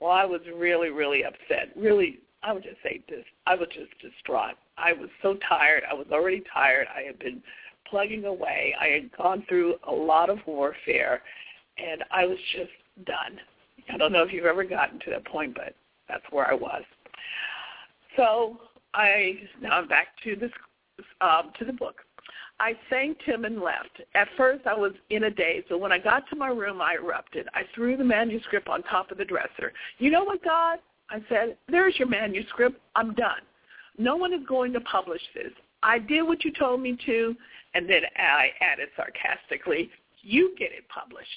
Well, 0.00 0.10
I 0.10 0.24
was 0.24 0.40
really, 0.54 0.90
really 0.90 1.24
upset. 1.24 1.70
Really, 1.76 2.18
I 2.42 2.52
would 2.52 2.62
just 2.62 2.82
say 2.82 3.02
this. 3.08 3.24
I 3.46 3.54
was 3.54 3.68
just 3.68 3.90
distraught. 4.00 4.56
I 4.76 4.92
was 4.92 5.08
so 5.22 5.36
tired. 5.48 5.84
I 5.88 5.94
was 5.94 6.06
already 6.10 6.42
tired. 6.52 6.88
I 6.94 7.02
had 7.02 7.18
been 7.18 7.42
plugging 7.88 8.24
away. 8.24 8.74
I 8.80 8.88
had 8.88 9.16
gone 9.16 9.44
through 9.48 9.76
a 9.88 9.92
lot 9.92 10.30
of 10.30 10.38
warfare, 10.46 11.22
and 11.78 12.02
I 12.10 12.26
was 12.26 12.38
just 12.56 13.06
done. 13.06 13.38
I 13.92 13.96
don't 13.96 14.12
know 14.12 14.22
if 14.22 14.32
you've 14.32 14.46
ever 14.46 14.64
gotten 14.64 14.98
to 15.00 15.10
that 15.10 15.24
point, 15.26 15.54
but 15.54 15.74
that's 16.08 16.24
where 16.30 16.50
I 16.50 16.54
was. 16.54 16.82
So 18.16 18.58
I 18.94 19.34
now 19.60 19.78
I'm 19.78 19.88
back 19.88 20.08
to 20.24 20.36
this 20.36 20.50
um, 21.20 21.52
to 21.58 21.64
the 21.64 21.72
book. 21.72 21.96
I 22.60 22.74
thanked 22.90 23.22
him 23.22 23.44
and 23.44 23.60
left. 23.60 24.00
At 24.14 24.28
first, 24.36 24.66
I 24.66 24.74
was 24.74 24.92
in 25.10 25.24
a 25.24 25.30
daze, 25.30 25.64
but 25.68 25.80
when 25.80 25.92
I 25.92 25.98
got 25.98 26.28
to 26.30 26.36
my 26.36 26.48
room, 26.48 26.80
I 26.80 26.94
erupted. 26.94 27.48
I 27.54 27.62
threw 27.74 27.96
the 27.96 28.04
manuscript 28.04 28.68
on 28.68 28.82
top 28.84 29.10
of 29.10 29.18
the 29.18 29.24
dresser. 29.24 29.72
You 29.98 30.10
know 30.10 30.24
what, 30.24 30.44
God? 30.44 30.78
I 31.10 31.22
said, 31.28 31.56
there's 31.68 31.98
your 31.98 32.08
manuscript. 32.08 32.80
I'm 32.94 33.14
done. 33.14 33.42
No 33.98 34.16
one 34.16 34.32
is 34.32 34.46
going 34.48 34.72
to 34.74 34.80
publish 34.80 35.20
this. 35.34 35.52
I 35.82 35.98
did 35.98 36.22
what 36.22 36.44
you 36.44 36.52
told 36.52 36.80
me 36.80 36.96
to, 37.06 37.34
and 37.74 37.88
then 37.88 38.02
I 38.16 38.50
added 38.60 38.88
sarcastically, 38.96 39.90
you 40.22 40.54
get 40.56 40.70
it 40.72 40.88
published 40.88 41.28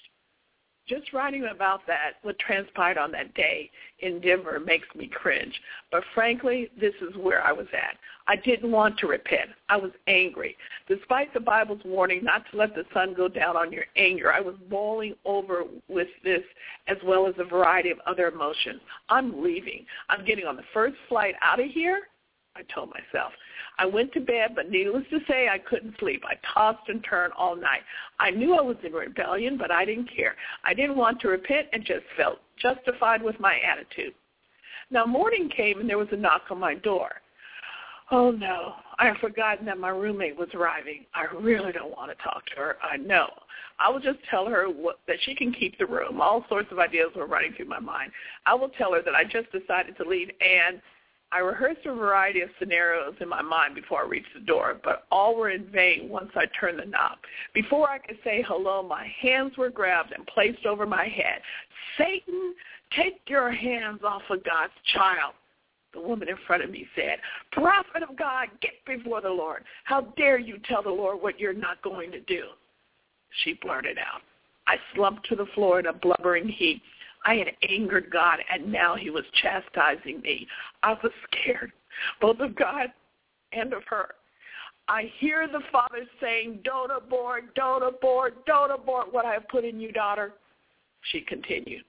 just 0.88 1.14
writing 1.14 1.48
about 1.52 1.82
that, 1.88 2.14
what 2.22 2.38
transpired 2.40 2.98
on 2.98 3.12
that 3.12 3.34
day 3.34 3.70
in 4.00 4.22
Denver 4.22 4.60
makes 4.60 4.88
me 4.96 5.08
cringe. 5.08 5.54
But 5.92 6.04
frankly, 6.14 6.70
this 6.80 6.94
is 7.02 7.16
where 7.18 7.44
I 7.44 7.52
was 7.52 7.68
at. 7.74 7.98
I 8.28 8.36
didn't 8.36 8.72
want 8.72 8.98
to 9.00 9.08
repent. 9.08 9.52
I 9.70 9.78
was 9.78 9.92
angry. 10.08 10.58
Despite 10.88 11.34
the 11.34 11.40
Bible's 11.40 11.82
warning 11.86 12.24
not 12.24 12.44
to 12.52 12.58
let 12.58 12.74
the 12.74 12.84
sun 12.94 13.14
go 13.14 13.28
down 13.28 13.56
on 13.56 13.72
your 13.72 13.86
anger, 13.96 14.34
I 14.34 14.40
was 14.40 14.56
boiling 14.70 15.16
over 15.26 15.64
with 15.88 16.08
this 16.24 16.42
as 16.88 16.98
well 17.06 17.28
as 17.28 17.36
a 17.38 17.44
variety 17.44 17.92
of 17.92 18.00
other 18.08 18.28
emotions. 18.28 18.82
I'm 19.10 19.44
leaving. 19.44 19.86
I'm 20.10 20.26
getting 20.26 20.46
on 20.46 20.56
the 20.56 20.64
first 20.74 20.96
flight 21.08 21.36
out 21.42 21.60
of 21.60 21.70
here, 21.70 22.02
I 22.56 22.62
told 22.74 22.90
myself. 22.90 23.34
I 23.78 23.86
went 23.86 24.14
to 24.14 24.22
bed, 24.22 24.52
but 24.56 24.70
needless 24.70 25.04
to 25.10 25.20
say, 25.28 25.50
I 25.50 25.58
couldn't 25.58 26.00
sleep. 26.00 26.24
I 26.26 26.36
tossed 26.54 26.88
and 26.88 27.04
turned 27.04 27.34
all 27.38 27.56
night. 27.56 27.82
I 28.20 28.32
knew 28.32 28.56
I 28.56 28.62
was 28.62 28.78
in 28.84 28.94
rebellion, 28.94 29.58
but 29.58 29.72
I 29.72 29.84
didn't 29.84 30.10
care. 30.16 30.36
I 30.64 30.74
didn't 30.74 30.96
want 30.96 31.20
to 31.22 31.28
repent 31.28 31.68
and 31.74 31.84
just 31.84 32.06
felt 32.16 32.40
justified 32.62 33.22
with 33.22 33.40
my 33.40 33.56
attitude. 33.60 34.14
Now 34.92 35.06
morning 35.06 35.50
came 35.50 35.80
and 35.80 35.90
there 35.90 35.98
was 35.98 36.08
a 36.12 36.18
knock 36.18 36.44
on 36.50 36.60
my 36.60 36.76
door. 36.76 37.10
Oh 38.12 38.30
no, 38.30 38.76
I 39.00 39.08
had 39.08 39.18
forgotten 39.18 39.66
that 39.66 39.80
my 39.80 39.90
roommate 39.90 40.38
was 40.38 40.50
arriving. 40.54 41.06
I 41.16 41.26
really 41.36 41.72
don't 41.72 41.96
want 41.96 42.16
to 42.16 42.24
talk 42.24 42.46
to 42.48 42.56
her. 42.58 42.78
I 42.84 42.98
know. 42.98 43.28
I 43.80 43.90
will 43.90 44.00
just 44.00 44.20
tell 44.30 44.46
her 44.46 44.68
what, 44.68 45.00
that 45.08 45.18
she 45.24 45.36
can 45.36 45.52
keep 45.52 45.78
the 45.78 45.88
room. 45.88 46.22
All 46.22 46.46
sorts 46.48 46.72
of 46.72 46.80
ideas 46.80 47.10
were 47.16 47.26
running 47.26 47.54
through 47.54 47.66
my 47.66 47.80
mind. 47.80 48.12
I 48.46 48.54
will 48.54 48.70
tell 48.70 48.94
her 48.94 49.02
that 49.02 49.16
I 49.16 49.24
just 49.24 49.52
decided 49.52 49.98
to 49.98 50.08
leave 50.08 50.30
and 50.40 50.82
I 51.36 51.40
rehearsed 51.40 51.86
a 51.86 51.94
variety 51.94 52.40
of 52.40 52.50
scenarios 52.58 53.16
in 53.20 53.28
my 53.28 53.42
mind 53.42 53.76
before 53.76 54.02
I 54.02 54.08
reached 54.08 54.34
the 54.34 54.40
door, 54.40 54.80
but 54.82 55.04
all 55.12 55.36
were 55.36 55.50
in 55.50 55.66
vain 55.66 56.08
once 56.08 56.32
I 56.34 56.46
turned 56.58 56.80
the 56.80 56.86
knob. 56.86 57.18
Before 57.54 57.90
I 57.90 57.98
could 57.98 58.18
say 58.24 58.42
hello, 58.48 58.82
my 58.82 59.06
hands 59.22 59.58
were 59.58 59.70
grabbed 59.70 60.14
and 60.14 60.26
placed 60.28 60.66
over 60.66 60.86
my 60.86 61.04
head. 61.04 61.42
Satan, 61.98 62.56
take 62.96 63.20
your 63.28 63.52
hands 63.52 64.00
off 64.08 64.22
of 64.30 64.46
God's 64.46 64.72
child. 64.94 65.34
The 65.94 66.00
woman 66.00 66.30
in 66.30 66.38
front 66.48 66.64
of 66.64 66.70
me 66.70 66.88
said, 66.96 67.20
Prophet 67.52 68.02
of 68.10 68.16
God, 68.16 68.48
get 68.62 68.74
before 68.88 69.20
the 69.20 69.30
Lord. 69.30 69.66
How 69.84 70.14
dare 70.16 70.40
you 70.40 70.58
tell 70.70 70.84
the 70.84 70.90
Lord 70.90 71.22
what 71.22 71.38
you're 71.38 71.52
not 71.52 71.82
going 71.82 72.12
to 72.12 72.22
do? 72.22 72.44
She 73.44 73.60
blurted 73.62 73.98
out. 73.98 74.22
I 74.68 74.78
slumped 74.96 75.28
to 75.28 75.36
the 75.36 75.48
floor 75.54 75.82
in 75.82 75.88
a 75.88 75.94
blubbering 75.94 76.48
heap. 76.48 76.82
I 77.26 77.36
had 77.36 77.48
angered 77.68 78.10
God, 78.12 78.40
and 78.54 78.72
now 78.72 78.96
he 78.96 79.10
was 79.10 79.24
chastising 79.42 80.22
me. 80.22 80.48
I 80.84 80.94
was 81.04 81.12
scared, 81.30 81.72
both 82.22 82.40
of 82.40 82.56
God 82.56 82.88
and 83.52 83.74
of 83.74 83.84
her. 83.90 84.10
I 84.88 85.12
hear 85.18 85.48
the 85.48 85.62
Father 85.72 86.06
saying, 86.22 86.60
don't 86.64 86.92
abort, 86.92 87.56
don't 87.56 87.82
abort, 87.82 88.46
don't 88.46 88.72
abort 88.72 89.12
what 89.12 89.26
I 89.26 89.34
have 89.34 89.48
put 89.48 89.66
in 89.66 89.80
you, 89.80 89.92
daughter. 89.92 90.34
She 91.12 91.22
continued. 91.22 91.84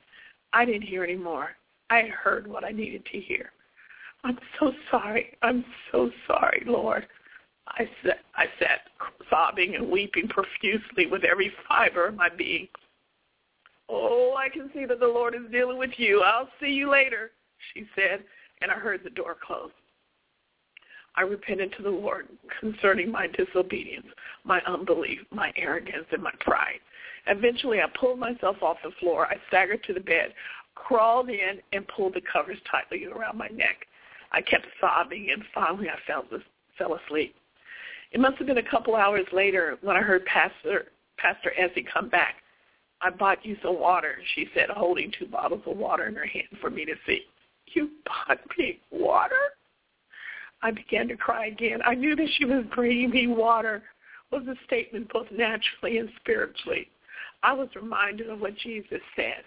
I 0.55 0.64
didn't 0.64 0.83
hear 0.83 1.05
any 1.05 1.16
more. 1.16 1.51
I 1.90 2.05
heard 2.05 2.46
what 2.46 2.64
I 2.64 2.70
needed 2.70 3.05
to 3.12 3.20
hear. 3.20 3.53
I'm 4.25 4.38
so 4.59 4.72
sorry. 4.90 5.37
I'm 5.42 5.64
so 5.92 6.11
sorry, 6.27 6.62
Lord. 6.66 7.07
I 7.68 7.88
said, 8.03 8.16
I 8.35 8.46
sat 8.59 8.81
sobbing 9.29 9.75
and 9.75 9.90
weeping 9.90 10.29
profusely 10.29 11.07
with 11.07 11.25
every 11.25 11.53
fiber 11.68 12.07
of 12.07 12.14
my 12.14 12.29
being. 12.31 12.68
Oh, 13.88 14.35
I 14.37 14.49
can 14.49 14.70
see 14.75 14.85
that 14.87 15.01
the 15.01 15.07
Lord 15.07 15.35
is 15.35 15.51
dealing 15.51 15.79
with 15.79 15.90
you. 15.96 16.22
I'll 16.22 16.49
see 16.61 16.70
you 16.70 16.90
later, 16.90 17.31
she 17.72 17.87
said, 17.94 18.25
and 18.61 18.70
I 18.70 18.75
heard 18.75 19.03
the 19.05 19.11
door 19.11 19.37
close. 19.44 19.70
I 21.14 21.22
repented 21.22 21.72
to 21.77 21.83
the 21.83 21.90
Lord 21.90 22.29
concerning 22.61 23.11
my 23.11 23.27
disobedience, 23.27 24.07
my 24.44 24.61
unbelief, 24.66 25.20
my 25.31 25.53
arrogance, 25.57 26.07
and 26.12 26.22
my 26.22 26.33
pride. 26.40 26.81
Eventually, 27.27 27.81
I 27.81 27.87
pulled 27.99 28.18
myself 28.18 28.57
off 28.62 28.77
the 28.85 28.90
floor. 29.01 29.27
I 29.27 29.37
staggered 29.49 29.83
to 29.85 29.94
the 29.94 30.01
bed, 30.01 30.35
crawled 30.75 31.31
in, 31.31 31.61
and 31.72 31.88
pulled 31.88 32.14
the 32.14 32.22
covers 32.33 32.59
tightly 32.70 33.07
around 33.07 33.38
my 33.38 33.49
neck. 33.49 33.87
I 34.33 34.42
kept 34.42 34.66
sobbing, 34.81 35.31
and 35.33 35.42
finally 35.55 35.88
I 35.88 35.96
fell, 36.07 36.25
fell 36.77 36.99
asleep. 37.07 37.35
It 38.12 38.20
must 38.20 38.37
have 38.37 38.46
been 38.46 38.59
a 38.59 38.70
couple 38.70 38.94
hours 38.94 39.27
later 39.33 39.79
when 39.81 39.96
I 39.96 40.03
heard 40.03 40.25
Pastor 40.27 40.87
Pastor 41.18 41.53
Essie 41.59 41.87
come 41.92 42.09
back. 42.11 42.37
I 43.00 43.11
bought 43.11 43.44
you 43.44 43.56
some 43.62 43.78
water, 43.78 44.16
she 44.35 44.48
said, 44.54 44.70
holding 44.70 45.12
two 45.18 45.26
bottles 45.26 45.62
of 45.66 45.76
water 45.76 46.06
in 46.06 46.14
her 46.14 46.26
hand 46.26 46.48
for 46.61 46.70
me 46.70 46.85
to 46.85 46.94
see. 47.06 47.22
You 47.74 47.90
bought 48.04 48.40
me 48.59 48.80
water? 48.90 49.35
I 50.62 50.70
began 50.70 51.09
to 51.09 51.16
cry 51.16 51.46
again. 51.46 51.80
I 51.85 51.94
knew 51.94 52.16
that 52.16 52.28
she 52.38 52.44
was 52.44 52.64
bringing 52.74 53.11
me 53.11 53.26
water 53.26 53.82
was 54.32 54.42
a 54.48 54.56
statement 54.66 55.12
both 55.12 55.26
naturally 55.30 55.98
and 55.98 56.09
spiritually. 56.20 56.88
I 57.42 57.52
was 57.52 57.68
reminded 57.76 58.28
of 58.28 58.40
what 58.40 58.56
Jesus 58.56 59.00
said. 59.14 59.44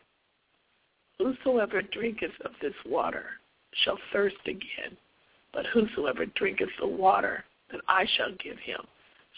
Whosoever 1.17 1.81
drinketh 1.81 2.39
of 2.45 2.51
this 2.61 2.73
water 2.85 3.25
shall 3.83 3.97
thirst 4.13 4.37
again, 4.45 4.95
but 5.53 5.65
whosoever 5.73 6.25
drinketh 6.27 6.69
the 6.79 6.87
water 6.87 7.43
that 7.71 7.81
I 7.87 8.05
shall 8.15 8.31
give 8.41 8.57
him 8.59 8.79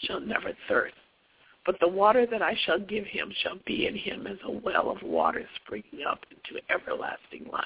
shall 0.04 0.20
never 0.20 0.52
thirst. 0.68 0.94
But 1.64 1.78
the 1.80 1.88
water 1.88 2.26
that 2.26 2.42
I 2.42 2.56
shall 2.64 2.78
give 2.78 3.04
him 3.06 3.32
shall 3.42 3.58
be 3.66 3.86
in 3.86 3.96
him 3.96 4.26
as 4.26 4.38
a 4.44 4.50
well 4.50 4.90
of 4.90 5.02
water 5.02 5.44
springing 5.64 6.04
up 6.08 6.20
into 6.30 6.60
everlasting 6.70 7.48
life. 7.52 7.64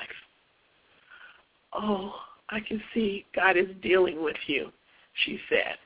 Oh, 1.72 2.14
I 2.50 2.60
can 2.60 2.82
see 2.92 3.24
God 3.34 3.56
is 3.56 3.68
dealing 3.82 4.22
with 4.22 4.36
you, 4.46 4.70
she 5.24 5.38
said, 5.48 5.76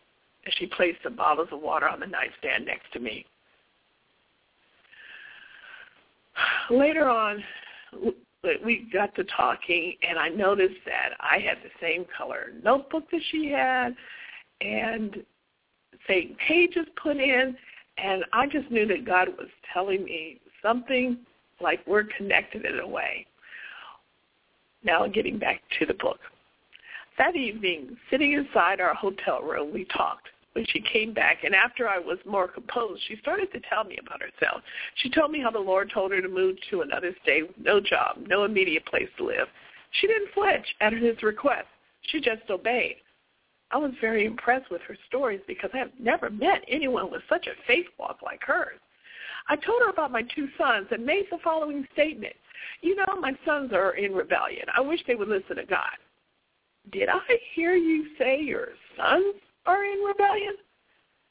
as 0.47 0.53
she 0.55 0.67
placed 0.67 1.03
the 1.05 1.11
bottles 1.11 1.49
of 1.53 1.61
water 1.61 1.89
on 1.89 2.01
the 2.01 2.07
nightstand 2.07 2.67
next 2.67 2.93
to 2.93 3.01
me. 3.01 3.25
Later 6.71 7.09
on, 7.09 7.43
we 8.65 8.89
got 8.93 9.15
to 9.17 9.25
talking, 9.25 9.95
and 10.09 10.19
I 10.19 10.29
noticed 10.29 10.81
that 10.87 11.11
I 11.21 11.39
had 11.39 11.59
the 11.59 11.71
same 11.81 12.07
color 12.17 12.53
notebook 12.63 13.05
that 13.11 13.21
she 13.31 13.51
had, 13.51 13.95
and 14.61 15.17
same 16.09 16.37
pages 16.47 16.87
put 17.03 17.17
in, 17.17 17.57
and 17.99 18.25
I 18.33 18.47
just 18.47 18.71
knew 18.71 18.87
that 18.87 19.05
God 19.05 19.29
was 19.39 19.49
telling 19.73 20.05
me 20.05 20.41
something 20.63 21.19
like 21.61 21.81
we're 21.87 22.05
connected 22.17 22.65
in 22.65 22.81
a 22.81 22.87
way. 22.87 23.27
Now 24.83 25.07
getting 25.07 25.39
back 25.39 25.61
to 25.79 25.87
the 25.87 25.95
book. 25.95 26.19
That 27.19 27.37
evening, 27.37 27.97
sitting 28.11 28.33
inside 28.33 28.81
our 28.81 28.95
hotel 28.95 29.43
room, 29.43 29.73
we 29.75 29.85
talked. 29.87 30.29
When 30.55 30.67
she 30.67 30.81
came 30.81 31.15
back, 31.15 31.45
and 31.45 31.55
after 31.55 31.89
I 31.89 32.01
was 32.01 32.19
more 32.27 32.49
composed, 32.49 33.03
she 33.07 33.17
started 33.23 33.53
to 33.53 33.61
tell 33.69 33.85
me 33.85 33.99
about 34.05 34.21
herself. 34.21 34.63
She 34.97 35.09
told 35.09 35.31
me 35.31 35.41
how 35.41 35.51
the 35.53 35.61
Lord 35.61 35.93
told 35.95 36.11
her 36.11 36.21
to 36.21 36.29
move 36.29 36.57
to 36.71 36.81
another 36.81 37.15
state 37.23 37.47
with 37.47 37.59
no 37.59 37.79
job, 37.79 38.17
no 38.27 38.43
immediate 38.45 38.85
place 38.87 39.09
to 39.19 39.27
live. 39.27 39.47
She 40.01 40.09
didn't 40.09 40.33
flinch 40.35 40.67
at 40.81 40.93
his 40.93 41.23
request. 41.23 41.69
She 42.11 42.21
just 42.21 42.51
obeyed. 42.51 42.97
I 43.73 43.79
was 43.79 43.93
very 44.01 44.27
impressed 44.27 44.71
with 44.71 44.83
her 44.83 44.97
stories 45.07 45.41
because 45.47 45.71
I 45.73 45.79
have 45.79 45.93
never 45.99 46.31
met 46.31 46.65
anyone 46.69 47.11
with 47.11 47.23
such 47.29 47.47
a 47.47 47.67
faith 47.67 47.87
walk 47.99 48.19
like 48.23 48.43
hers. 48.43 48.81
I 49.49 49.57
told 49.57 49.83
her 49.83 49.91
about 49.91 50.13
my 50.13 50.23
two 50.35 50.49
sons 50.59 50.89
and 50.91 51.05
made 51.05 51.27
the 51.31 51.39
following 51.43 51.87
statement. 51.93 52.35
You 52.83 52.97
know, 52.97 53.17
my 53.21 53.33
sons 53.45 53.73
are 53.73 53.93
in 53.93 54.13
rebellion. 54.13 54.67
I 54.77 54.81
wish 54.81 55.01
they 55.07 55.15
would 55.15 55.29
listen 55.29 55.57
to 55.57 55.65
God. 55.65 55.97
Did 56.93 57.09
I 57.09 57.21
hear 57.55 57.75
you 57.75 58.07
say 58.19 58.41
your 58.41 58.69
sons 58.97 59.35
are 59.67 59.85
in 59.85 59.99
rebellion? 60.01 60.55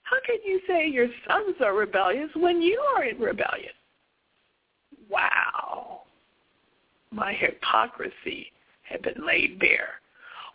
How 0.04 0.17
can 0.25 0.38
you 0.45 0.60
say 0.67 0.88
your 0.88 1.08
sons 1.28 1.56
are 1.62 1.75
rebellious 1.75 2.30
when 2.36 2.62
you 2.62 2.80
are 2.95 3.04
in 3.04 3.19
rebellion? 3.19 3.73
Wow. 5.10 6.02
My 7.12 7.34
hypocrisy 7.34 8.52
had 8.84 9.02
been 9.02 9.25
laid 9.25 9.60
bare. 9.60 10.02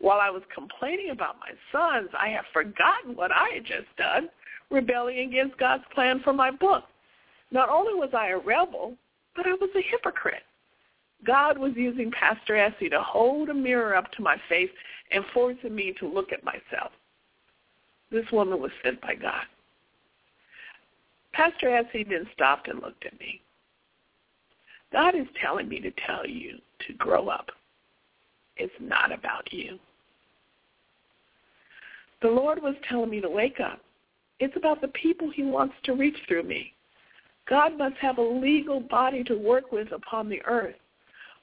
While 0.00 0.20
I 0.20 0.30
was 0.30 0.42
complaining 0.54 1.10
about 1.10 1.36
my 1.40 1.50
sons, 1.72 2.10
I 2.18 2.28
have 2.28 2.44
forgotten 2.52 3.16
what 3.16 3.32
I 3.32 3.50
had 3.54 3.64
just 3.64 3.94
done, 3.96 4.28
rebelling 4.70 5.18
against 5.18 5.58
God's 5.58 5.84
plan 5.94 6.20
for 6.22 6.32
my 6.32 6.50
book. 6.50 6.84
Not 7.50 7.68
only 7.68 7.94
was 7.94 8.10
I 8.12 8.28
a 8.28 8.38
rebel, 8.38 8.96
but 9.36 9.46
I 9.46 9.52
was 9.52 9.70
a 9.76 9.82
hypocrite. 9.90 10.42
God 11.24 11.56
was 11.58 11.72
using 11.76 12.10
Pastor 12.10 12.56
Essie 12.56 12.90
to 12.90 13.00
hold 13.00 13.48
a 13.48 13.54
mirror 13.54 13.96
up 13.96 14.10
to 14.12 14.22
my 14.22 14.36
face 14.48 14.70
and 15.10 15.24
forcing 15.32 15.74
me 15.74 15.94
to 16.00 16.08
look 16.08 16.32
at 16.32 16.44
myself. 16.44 16.92
This 18.10 18.26
woman 18.32 18.60
was 18.60 18.70
sent 18.82 19.00
by 19.00 19.14
God. 19.14 19.44
Pastor 21.32 21.74
Essie 21.74 22.04
then 22.04 22.26
stopped 22.32 22.68
and 22.68 22.80
looked 22.80 23.06
at 23.06 23.18
me. 23.18 23.40
God 24.92 25.16
is 25.16 25.26
telling 25.42 25.68
me 25.68 25.80
to 25.80 25.90
tell 26.06 26.26
you 26.26 26.58
to 26.86 26.92
grow 26.94 27.28
up. 27.28 27.50
It's 28.56 28.72
not 28.80 29.12
about 29.12 29.52
you. 29.52 29.78
The 32.22 32.28
Lord 32.28 32.62
was 32.62 32.74
telling 32.88 33.10
me 33.10 33.20
to 33.20 33.28
wake 33.28 33.60
up. 33.60 33.80
It's 34.40 34.56
about 34.56 34.80
the 34.80 34.88
people 34.88 35.30
he 35.30 35.42
wants 35.42 35.74
to 35.84 35.94
reach 35.94 36.16
through 36.26 36.44
me. 36.44 36.72
God 37.48 37.76
must 37.76 37.96
have 37.96 38.18
a 38.18 38.22
legal 38.22 38.80
body 38.80 39.22
to 39.24 39.34
work 39.34 39.70
with 39.72 39.92
upon 39.92 40.28
the 40.28 40.42
earth. 40.46 40.76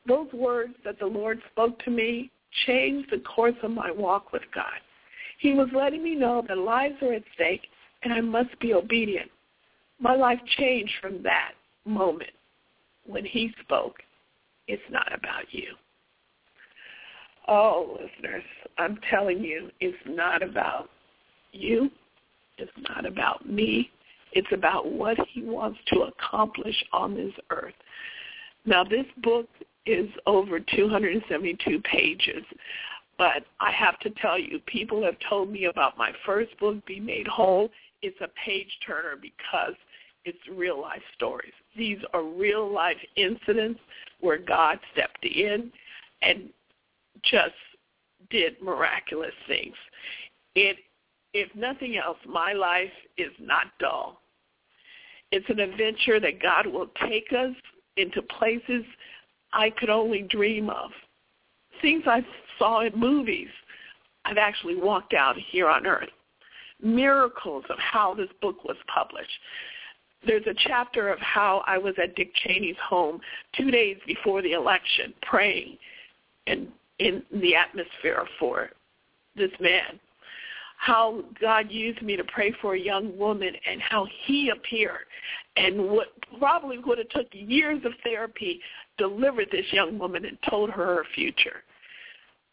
Those 0.08 0.32
words 0.34 0.74
that 0.84 0.98
the 1.00 1.06
Lord 1.06 1.40
spoke 1.52 1.78
to 1.84 1.92
me 1.92 2.32
changed 2.66 3.12
the 3.12 3.20
course 3.20 3.56
of 3.62 3.72
my 3.72 3.92
walk 3.92 4.34
with 4.34 4.42
God. 4.54 4.80
He 5.40 5.54
was 5.54 5.68
letting 5.76 6.04
me 6.04 6.16
know 6.16 6.44
that 6.48 6.58
lives 6.58 6.96
are 7.02 7.14
at 7.14 7.24
stake 7.36 7.68
and 8.04 8.12
I 8.12 8.22
must 8.22 8.60
be 8.60 8.74
obedient. 8.74 9.30
My 10.00 10.16
life 10.16 10.40
changed 10.58 10.94
from 11.02 11.22
that 11.24 11.52
moment 11.86 12.32
when 13.06 13.26
he 13.26 13.54
spoke, 13.62 13.98
it's 14.68 14.82
not 14.90 15.14
about 15.14 15.46
you. 15.52 15.76
Oh, 17.54 17.98
listeners, 18.00 18.46
I'm 18.78 18.98
telling 19.10 19.44
you, 19.44 19.70
it's 19.82 19.98
not 20.06 20.42
about 20.42 20.90
you. 21.52 21.92
It's 22.58 22.72
not 22.78 23.06
about 23.06 23.46
me. 23.46 23.90
It's 24.32 24.48
about 24.54 24.90
what 24.90 25.18
he 25.30 25.44
wants 25.44 25.78
to 25.88 26.04
accomplish 26.04 26.82
on 26.94 27.14
this 27.14 27.34
earth. 27.50 27.74
Now, 28.66 28.86
this 28.86 29.06
book 29.22 29.50
is 29.86 30.10
over 30.26 30.62
272 30.62 31.82
pages, 31.82 32.46
but 33.18 33.44
I 33.60 33.72
have 33.72 34.00
to 34.00 34.12
tell 34.12 34.40
you, 34.40 34.60
people 34.66 35.04
have 35.04 35.18
told 35.28 35.52
me 35.52 35.66
about 35.66 35.98
my 35.98 36.14
first 36.26 36.58
book, 36.58 36.78
Be 36.86 37.02
Made 37.02 37.28
Whole. 37.28 37.70
It's 38.02 38.22
a 38.22 38.30
page 38.46 38.72
turner 38.88 39.18
because 39.22 39.74
it's 40.24 40.40
real 40.50 40.80
life 40.80 41.04
stories. 41.16 41.52
These 41.76 42.00
are 42.14 42.24
real 42.24 42.72
life 42.72 42.96
incidents 43.18 43.82
where 44.22 44.38
God 44.38 44.80
stepped 44.94 45.26
in 45.26 45.70
and 46.22 46.50
just 47.24 47.54
did 48.30 48.62
miraculous 48.62 49.34
things. 49.48 49.76
It, 50.56 50.78
if 51.34 51.54
nothing 51.56 51.98
else, 51.98 52.18
my 52.28 52.54
life 52.54 52.92
is 53.18 53.32
not 53.40 53.66
dull. 53.80 54.22
It's 55.32 55.50
an 55.50 55.60
adventure 55.60 56.20
that 56.20 56.42
God 56.42 56.68
will 56.68 56.90
take 57.08 57.32
us 57.32 57.56
into 57.98 58.22
places 58.22 58.84
I 59.54 59.70
could 59.70 59.90
only 59.90 60.24
dream 60.24 60.70
of. 60.70 60.92
Things 61.82 62.04
I 62.06 62.26
saw 62.60 62.82
in 62.82 62.98
movies, 62.98 63.50
I've 64.26 64.38
actually 64.38 64.76
walked 64.76 65.14
out 65.14 65.36
here 65.38 65.70
on 65.70 65.88
earth. 65.88 66.10
Miracles 66.82 67.64
of 67.70 67.78
how 67.80 68.14
this 68.14 68.30
book 68.42 68.64
was 68.64 68.78
published. 68.94 69.32
There's 70.26 70.46
a 70.48 70.54
chapter 70.68 71.10
of 71.10 71.20
how 71.20 71.64
I 71.66 71.78
was 71.78 71.96
at 72.02 72.16
Dick 72.16 72.32
Cheney's 72.44 72.76
home 72.88 73.20
two 73.58 73.72
days 73.72 73.98
before 74.06 74.42
the 74.42 74.52
election 74.52 75.14
praying 75.22 75.78
and 76.48 76.68
in 77.02 77.24
the 77.42 77.56
atmosphere 77.56 78.26
for 78.38 78.70
this 79.36 79.52
man. 79.60 80.00
How 80.78 81.24
God 81.40 81.72
used 81.72 82.02
me 82.02 82.16
to 82.16 82.24
pray 82.24 82.54
for 82.62 82.76
a 82.76 82.80
young 82.80 83.18
woman 83.18 83.54
and 83.70 83.82
how 83.82 84.08
he 84.26 84.50
appeared 84.50 85.06
and 85.56 85.90
what 85.90 86.08
probably 86.40 86.78
would 86.80 86.98
have 86.98 87.10
took 87.10 87.28
years 87.32 87.82
of 87.86 87.92
therapy 88.04 88.60
delivered 88.98 89.48
this 89.52 89.66
young 89.72 89.98
woman 89.98 90.26
and 90.26 90.38
told 90.50 90.70
her 90.70 90.86
her 90.86 91.06
future 91.16 91.64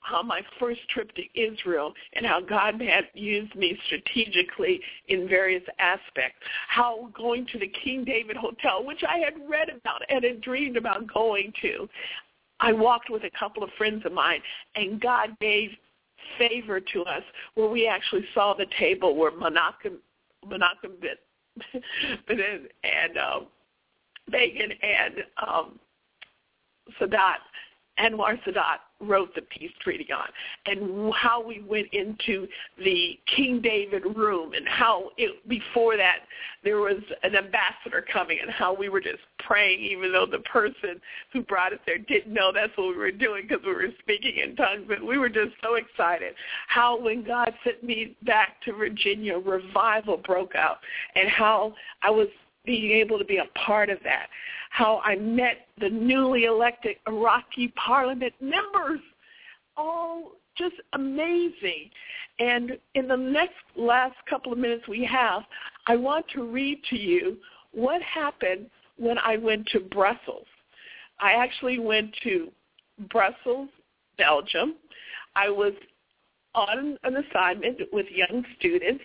how 0.09 0.23
my 0.23 0.41
first 0.59 0.81
trip 0.89 1.11
to 1.15 1.23
Israel 1.35 1.93
and 2.15 2.25
how 2.25 2.41
God 2.41 2.81
had 2.81 3.05
used 3.15 3.55
me 3.55 3.79
strategically 3.87 4.81
in 5.09 5.29
various 5.29 5.63
aspects. 5.79 6.39
How 6.69 7.11
going 7.15 7.47
to 7.53 7.59
the 7.59 7.71
King 7.85 8.05
David 8.05 8.37
Hotel, 8.37 8.85
which 8.85 9.03
I 9.07 9.19
had 9.19 9.35
read 9.49 9.69
about 9.69 10.03
and 10.09 10.25
had 10.25 10.41
dreamed 10.41 10.77
about 10.77 11.13
going 11.13 11.53
to, 11.63 11.89
I 12.61 12.73
walked 12.73 13.11
with 13.11 13.25
a 13.25 13.31
couple 13.39 13.63
of 13.63 13.71
friends 13.79 14.05
of 14.05 14.13
mine, 14.13 14.41
and 14.75 15.01
God 15.01 15.39
gave 15.41 15.71
favor 16.39 16.81
to 16.81 17.03
us 17.05 17.23
where 17.55 17.69
we 17.69 17.87
actually 17.87 18.25
saw 18.35 18.55
the 18.55 18.67
table 18.79 19.17
where 19.17 19.31
Menachem, 19.31 19.97
Menachem 20.45 20.93
and 22.85 23.19
um, 23.19 23.47
Begin 24.31 24.73
and 24.83 25.15
um, 25.47 25.79
Sadat 27.01 27.39
Anwar 27.99 28.39
Sadat 28.45 28.79
wrote 29.01 29.35
the 29.35 29.43
peace 29.43 29.71
treaty 29.81 30.09
on 30.13 30.27
and 30.67 31.13
how 31.15 31.45
we 31.45 31.63
went 31.63 31.87
into 31.93 32.49
the 32.79 33.19
King 33.37 33.61
David 33.61 34.05
room 34.17 34.55
and 34.55 34.67
how 34.69 35.11
it, 35.17 35.49
before 35.49 35.97
that 35.97 36.21
there 36.65 36.79
was 36.79 36.99
an 37.23 37.37
ambassador 37.37 38.05
coming 38.13 38.39
and 38.43 38.51
how 38.51 38.75
we 38.75 38.89
were 38.89 39.01
just 39.01 39.21
praying 39.39 39.81
even 39.81 40.13
though 40.13 40.27
the 40.27 40.41
person 40.41 41.01
who 41.33 41.43
brought 41.43 41.73
us 41.73 41.79
there 41.87 41.99
didn't 41.99 42.33
know 42.33 42.51
that's 42.53 42.77
what 42.77 42.89
we 42.89 42.97
were 42.97 43.13
doing 43.13 43.47
because 43.49 43.65
we 43.65 43.73
were 43.73 43.89
speaking 44.01 44.39
in 44.39 44.57
tongues. 44.57 44.87
And 44.91 45.07
we 45.07 45.19
were 45.19 45.29
just 45.29 45.53
so 45.63 45.75
excited 45.75 46.35
how 46.67 47.01
when 47.01 47.23
God 47.23 47.53
sent 47.65 47.83
me 47.85 48.17
back 48.25 48.61
to 48.65 48.73
Virginia 48.73 49.39
revival 49.39 50.17
broke 50.17 50.55
out 50.55 50.79
and 51.15 51.29
how 51.29 51.75
I 52.03 52.11
was 52.11 52.29
being 52.69 52.91
able 52.91 53.19
to 53.19 53.25
be 53.25 53.39
a 53.39 53.47
part 53.67 53.89
of 53.89 53.99
that 54.05 54.29
how 54.71 55.01
I 55.05 55.17
met 55.17 55.67
the 55.81 55.89
newly 55.89 56.45
elected 56.45 56.97
Iraqi 57.07 57.69
parliament 57.69 58.35
members. 58.41 59.01
All 59.77 60.33
just 60.57 60.75
amazing. 60.93 61.91
And 62.39 62.79
in 62.95 63.09
the 63.09 63.17
next 63.17 63.55
last 63.77 64.17
couple 64.29 64.53
of 64.53 64.59
minutes 64.59 64.87
we 64.87 65.05
have, 65.05 65.43
I 65.87 65.97
want 65.97 66.27
to 66.35 66.45
read 66.45 66.81
to 66.91 66.97
you 66.97 67.39
what 67.73 68.03
happened 68.03 68.67
when 68.99 69.19
I 69.19 69.37
went 69.37 69.67
to 69.69 69.81
Brussels. 69.81 70.47
I 71.21 71.33
actually 71.33 71.79
went 71.79 72.15
to 72.25 72.49
Brussels, 73.11 73.69
Belgium. 74.19 74.75
I 75.35 75.49
was 75.49 75.73
on 76.55 76.99
an 77.05 77.17
assignment 77.17 77.81
with 77.93 78.07
young 78.11 78.45
students 78.59 79.05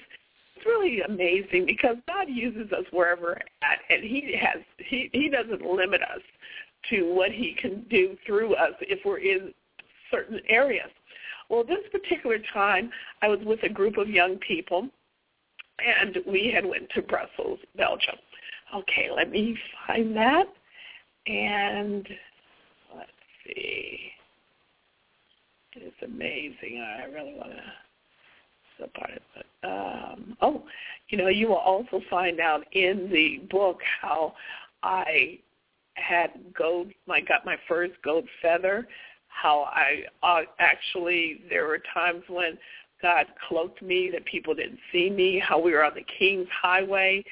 really 0.65 1.02
amazing 1.02 1.65
because 1.65 1.97
God 2.08 2.28
uses 2.28 2.71
us 2.71 2.86
wherever 2.91 3.36
at, 3.62 3.80
and 3.89 4.04
He 4.04 4.36
has 4.39 4.62
He 4.78 5.10
He 5.13 5.30
doesn't 5.30 5.62
limit 5.62 6.02
us 6.02 6.21
to 6.89 7.13
what 7.13 7.32
He 7.32 7.56
can 7.60 7.86
do 7.89 8.17
through 8.26 8.56
us 8.56 8.73
if 8.82 8.99
we're 9.06 9.19
in 9.19 9.54
certain 10.12 10.39
areas. 10.49 10.89
Well, 11.49 11.63
this 11.63 11.80
particular 11.91 12.38
time, 12.54 12.89
I 13.21 13.28
was 13.28 13.39
with 13.45 13.62
a 13.63 13.69
group 13.69 13.97
of 13.97 14.10
young 14.10 14.38
people, 14.38 14.88
and 15.80 16.17
we 16.28 16.52
had 16.54 16.65
went 16.65 16.89
to 16.95 17.02
Brussels, 17.02 17.60
Belgium. 17.76 18.15
Okay, 18.76 19.10
let 19.15 19.30
me 19.30 19.58
find 19.86 20.15
that, 20.15 20.45
and 21.28 22.08
let's 22.95 23.12
see. 23.45 23.99
It's 25.76 25.95
amazing. 26.04 26.82
I 26.82 27.06
really 27.06 27.34
want 27.36 27.52
to. 27.52 27.63
So 28.80 28.88
part 28.95 29.12
of 29.12 29.17
it. 29.36 29.45
Um, 29.63 30.38
oh, 30.41 30.63
you 31.10 31.17
know, 31.17 31.28
you 31.28 31.47
will 31.47 31.56
also 31.56 32.02
find 32.10 32.39
out 32.39 32.63
in 32.73 33.10
the 33.12 33.45
book 33.49 33.80
how 34.02 34.34
I 34.82 35.39
had 35.95 36.32
gold, 36.58 36.88
I 37.10 37.21
got 37.21 37.45
my 37.45 37.56
first 37.67 37.93
gold 38.04 38.28
feather, 38.41 38.88
how 39.28 39.62
I 39.62 40.04
uh, 40.21 40.41
actually, 40.60 41.41
there 41.49 41.67
were 41.67 41.80
times 41.93 42.23
when 42.28 42.58
God 43.02 43.26
cloaked 43.47 43.82
me 43.82 44.10
that 44.12 44.26
people 44.26 44.56
didn't 44.56 44.80
see 44.91 45.10
me, 45.10 45.39
how 45.39 45.60
we 45.60 45.73
were 45.73 45.84
on 45.84 45.93
the 45.93 46.06
King's 46.17 46.47
Highway 46.62 47.23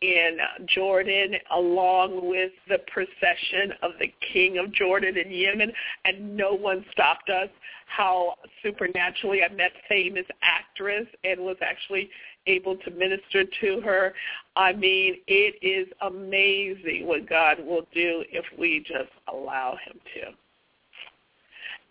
in 0.00 0.38
Jordan 0.66 1.34
along 1.50 2.28
with 2.28 2.52
the 2.68 2.78
procession 2.90 3.74
of 3.82 3.92
the 4.00 4.12
king 4.32 4.58
of 4.58 4.72
Jordan 4.72 5.16
and 5.18 5.32
Yemen 5.32 5.72
and 6.04 6.36
no 6.36 6.54
one 6.54 6.84
stopped 6.90 7.28
us. 7.28 7.48
How 7.86 8.34
supernaturally 8.62 9.42
I 9.42 9.52
met 9.52 9.72
famous 9.88 10.24
actress 10.42 11.06
and 11.24 11.40
was 11.40 11.56
actually 11.60 12.08
able 12.46 12.76
to 12.76 12.90
minister 12.92 13.44
to 13.60 13.80
her. 13.82 14.14
I 14.56 14.72
mean, 14.72 15.16
it 15.26 15.56
is 15.60 15.88
amazing 16.00 17.06
what 17.06 17.28
God 17.28 17.58
will 17.58 17.86
do 17.92 18.24
if 18.30 18.44
we 18.58 18.80
just 18.80 19.10
allow 19.30 19.76
him 19.84 19.98
to. 20.14 20.30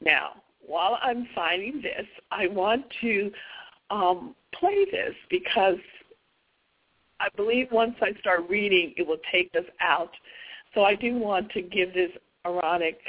Now, 0.03 0.41
while 0.65 0.97
I'm 1.01 1.27
finding 1.35 1.81
this, 1.81 2.05
I 2.31 2.47
want 2.47 2.85
to 3.01 3.31
um, 3.91 4.35
play 4.53 4.85
this 4.91 5.15
because 5.29 5.77
I 7.19 7.27
believe 7.35 7.67
once 7.71 7.95
I 8.01 8.13
start 8.19 8.49
reading, 8.49 8.93
it 8.97 9.05
will 9.05 9.19
take 9.31 9.51
us 9.55 9.65
out. 9.81 10.11
So 10.73 10.83
I 10.83 10.95
do 10.95 11.15
want 11.17 11.51
to 11.51 11.61
give 11.61 11.93
this 11.93 12.11
Aaronic 12.45 12.99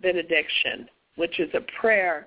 benediction, 0.00 0.88
which 1.16 1.38
is 1.40 1.50
a 1.54 1.60
prayer 1.80 2.26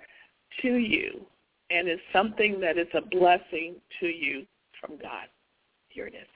to 0.62 0.76
you 0.76 1.22
and 1.70 1.90
is 1.90 2.00
something 2.12 2.60
that 2.60 2.78
is 2.78 2.88
a 2.94 3.02
blessing 3.02 3.76
to 4.00 4.08
you 4.08 4.46
from 4.80 4.98
God. 4.98 5.28
Here 5.90 6.08
it 6.08 6.14
is. 6.14 6.28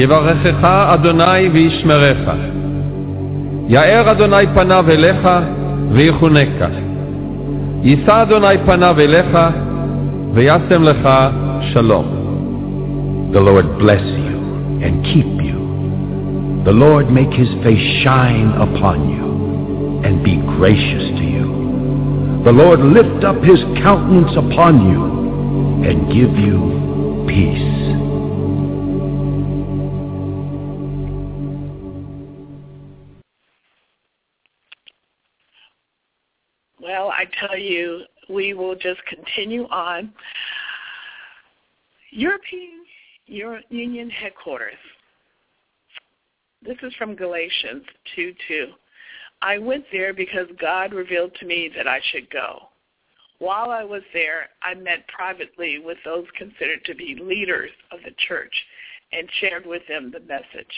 יברכך 0.00 0.64
אדוני 0.64 1.48
וישמרך. 1.52 2.18
יאר 3.68 4.10
אדוני 4.10 4.46
פניו 4.54 4.84
אליך 4.88 5.28
ויחונקה. 5.92 6.68
יישא 7.82 8.22
אדוני 8.22 8.58
פניו 8.66 8.96
אליך 9.00 9.38
וישם 10.34 10.82
לך 10.82 11.08
שלום. 11.72 12.04
The 13.32 13.40
Lord 13.40 13.78
bless 13.78 14.06
you 14.26 14.36
and 14.84 15.04
keep 15.04 15.32
you. 15.48 15.58
The 16.64 16.72
Lord 16.72 17.10
make 17.10 17.32
his 17.32 17.52
face 17.64 17.86
shine 18.02 18.50
upon 18.66 18.98
you 19.14 19.26
and 20.04 20.22
be 20.22 20.36
gracious 20.58 21.06
to 21.18 21.24
you. 21.36 21.46
The 22.44 22.52
Lord 22.52 22.80
lift 22.80 23.24
up 23.24 23.42
his 23.42 23.60
countenance 23.82 24.34
upon 24.36 24.72
you 24.90 25.02
and 25.88 25.96
give 26.16 26.32
you 26.46 27.24
peace. 27.28 27.89
Tell 37.41 37.57
you, 37.57 38.03
we 38.29 38.53
will 38.53 38.75
just 38.75 39.01
continue 39.05 39.65
on. 39.67 40.13
European 42.11 42.85
Union 43.25 44.09
headquarters. 44.09 44.73
This 46.63 46.77
is 46.83 46.93
from 46.95 47.15
Galatians 47.15 47.83
2.2. 48.17 48.65
I 49.41 49.57
went 49.57 49.85
there 49.91 50.13
because 50.13 50.47
God 50.59 50.93
revealed 50.93 51.33
to 51.39 51.45
me 51.45 51.71
that 51.75 51.87
I 51.87 51.99
should 52.11 52.29
go. 52.29 52.67
While 53.39 53.71
I 53.71 53.83
was 53.83 54.03
there, 54.13 54.49
I 54.61 54.75
met 54.75 55.07
privately 55.07 55.79
with 55.79 55.97
those 56.05 56.25
considered 56.37 56.85
to 56.85 56.93
be 56.93 57.17
leaders 57.19 57.71
of 57.91 57.99
the 58.05 58.13
church 58.27 58.53
and 59.11 59.27
shared 59.39 59.65
with 59.65 59.81
them 59.87 60.11
the 60.11 60.19
message. 60.19 60.71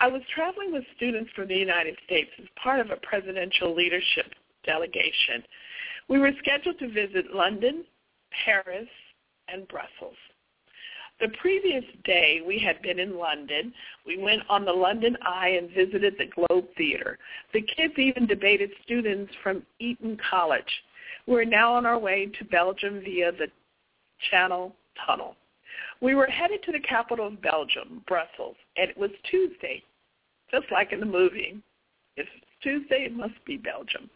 I 0.00 0.08
was 0.08 0.20
traveling 0.34 0.72
with 0.72 0.84
students 0.96 1.30
from 1.34 1.48
the 1.48 1.56
United 1.56 1.96
States 2.04 2.30
as 2.38 2.46
part 2.62 2.80
of 2.80 2.90
a 2.90 2.96
presidential 2.96 3.74
leadership 3.74 4.26
delegation. 4.68 5.42
We 6.08 6.18
were 6.18 6.32
scheduled 6.38 6.78
to 6.80 6.88
visit 6.88 7.34
London, 7.34 7.84
Paris, 8.44 8.88
and 9.48 9.66
Brussels. 9.68 10.16
The 11.20 11.28
previous 11.40 11.84
day 12.04 12.42
we 12.46 12.60
had 12.60 12.80
been 12.82 13.00
in 13.00 13.18
London. 13.18 13.72
We 14.06 14.18
went 14.18 14.42
on 14.48 14.64
the 14.64 14.72
London 14.72 15.16
Eye 15.22 15.58
and 15.60 15.68
visited 15.70 16.14
the 16.16 16.26
Globe 16.26 16.66
Theatre. 16.76 17.18
The 17.52 17.62
kids 17.62 17.94
even 17.96 18.26
debated 18.26 18.70
students 18.84 19.32
from 19.42 19.64
Eton 19.80 20.18
College. 20.30 20.62
We're 21.26 21.44
now 21.44 21.74
on 21.74 21.86
our 21.86 21.98
way 21.98 22.30
to 22.38 22.44
Belgium 22.44 23.00
via 23.04 23.32
the 23.32 23.48
Channel 24.30 24.74
Tunnel. 25.04 25.34
We 26.00 26.14
were 26.14 26.26
headed 26.26 26.62
to 26.64 26.72
the 26.72 26.80
capital 26.80 27.26
of 27.26 27.42
Belgium, 27.42 28.02
Brussels, 28.06 28.56
and 28.76 28.88
it 28.88 28.96
was 28.96 29.10
Tuesday, 29.28 29.82
just 30.52 30.66
like 30.70 30.92
in 30.92 31.00
the 31.00 31.06
movie. 31.06 31.60
If 32.16 32.28
it's 32.36 32.46
Tuesday, 32.62 33.06
it 33.06 33.16
must 33.16 33.44
be 33.44 33.56
Belgium. 33.56 34.08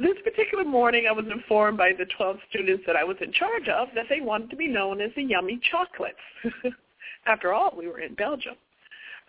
This 0.00 0.16
particular 0.22 0.64
morning, 0.64 1.06
I 1.08 1.12
was 1.12 1.26
informed 1.30 1.76
by 1.76 1.92
the 1.92 2.06
12 2.16 2.36
students 2.48 2.84
that 2.86 2.96
I 2.96 3.04
was 3.04 3.16
in 3.20 3.32
charge 3.32 3.68
of 3.68 3.88
that 3.94 4.06
they 4.08 4.20
wanted 4.20 4.50
to 4.50 4.56
be 4.56 4.68
known 4.68 5.00
as 5.00 5.10
the 5.16 5.22
Yummy 5.22 5.60
Chocolates. 5.70 6.18
After 7.26 7.52
all, 7.52 7.74
we 7.76 7.88
were 7.88 8.00
in 8.00 8.14
Belgium. 8.14 8.54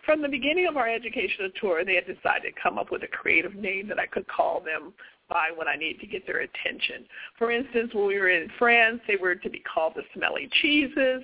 From 0.04 0.20
the 0.20 0.28
beginning 0.28 0.66
of 0.66 0.76
our 0.76 0.88
educational 0.88 1.50
tour, 1.60 1.84
they 1.84 1.94
had 1.94 2.06
decided 2.06 2.54
to 2.54 2.60
come 2.60 2.78
up 2.78 2.90
with 2.90 3.02
a 3.04 3.08
creative 3.08 3.54
name 3.54 3.86
that 3.88 4.00
I 4.00 4.06
could 4.06 4.26
call 4.26 4.60
them 4.60 4.92
by 5.28 5.50
when 5.54 5.68
I 5.68 5.76
needed 5.76 6.00
to 6.00 6.06
get 6.06 6.26
their 6.26 6.40
attention. 6.40 7.04
For 7.38 7.50
instance, 7.50 7.94
when 7.94 8.06
we 8.06 8.18
were 8.18 8.30
in 8.30 8.48
France, 8.58 9.00
they 9.06 9.16
were 9.16 9.34
to 9.34 9.50
be 9.50 9.60
called 9.60 9.94
the 9.94 10.02
Smelly 10.14 10.48
Cheeses. 10.60 11.22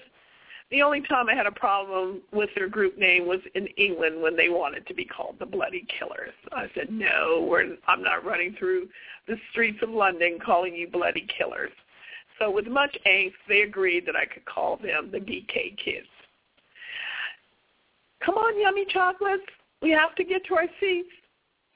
The 0.70 0.82
only 0.82 1.00
time 1.00 1.28
I 1.30 1.34
had 1.34 1.46
a 1.46 1.52
problem 1.52 2.20
with 2.30 2.50
their 2.54 2.68
group 2.68 2.98
name 2.98 3.26
was 3.26 3.40
in 3.54 3.68
England 3.78 4.20
when 4.20 4.36
they 4.36 4.50
wanted 4.50 4.86
to 4.86 4.94
be 4.94 5.04
called 5.04 5.36
the 5.38 5.46
Bloody 5.46 5.86
Killers. 5.98 6.34
I 6.52 6.66
said, 6.74 6.90
no, 6.90 7.46
we're, 7.48 7.76
I'm 7.86 8.02
not 8.02 8.24
running 8.24 8.54
through 8.58 8.88
the 9.26 9.36
streets 9.50 9.78
of 9.82 9.88
London 9.88 10.38
calling 10.44 10.74
you 10.74 10.86
Bloody 10.86 11.26
Killers. 11.36 11.70
So 12.38 12.50
with 12.50 12.66
much 12.66 12.96
angst, 13.06 13.32
they 13.48 13.62
agreed 13.62 14.04
that 14.06 14.16
I 14.16 14.26
could 14.26 14.44
call 14.44 14.76
them 14.76 15.10
the 15.10 15.18
BK 15.18 15.76
Kids. 15.82 16.06
Come 18.24 18.36
on, 18.36 18.60
yummy 18.60 18.84
chocolates. 18.90 19.46
We 19.80 19.90
have 19.92 20.14
to 20.16 20.24
get 20.24 20.44
to 20.46 20.54
our 20.54 20.66
seats. 20.80 21.08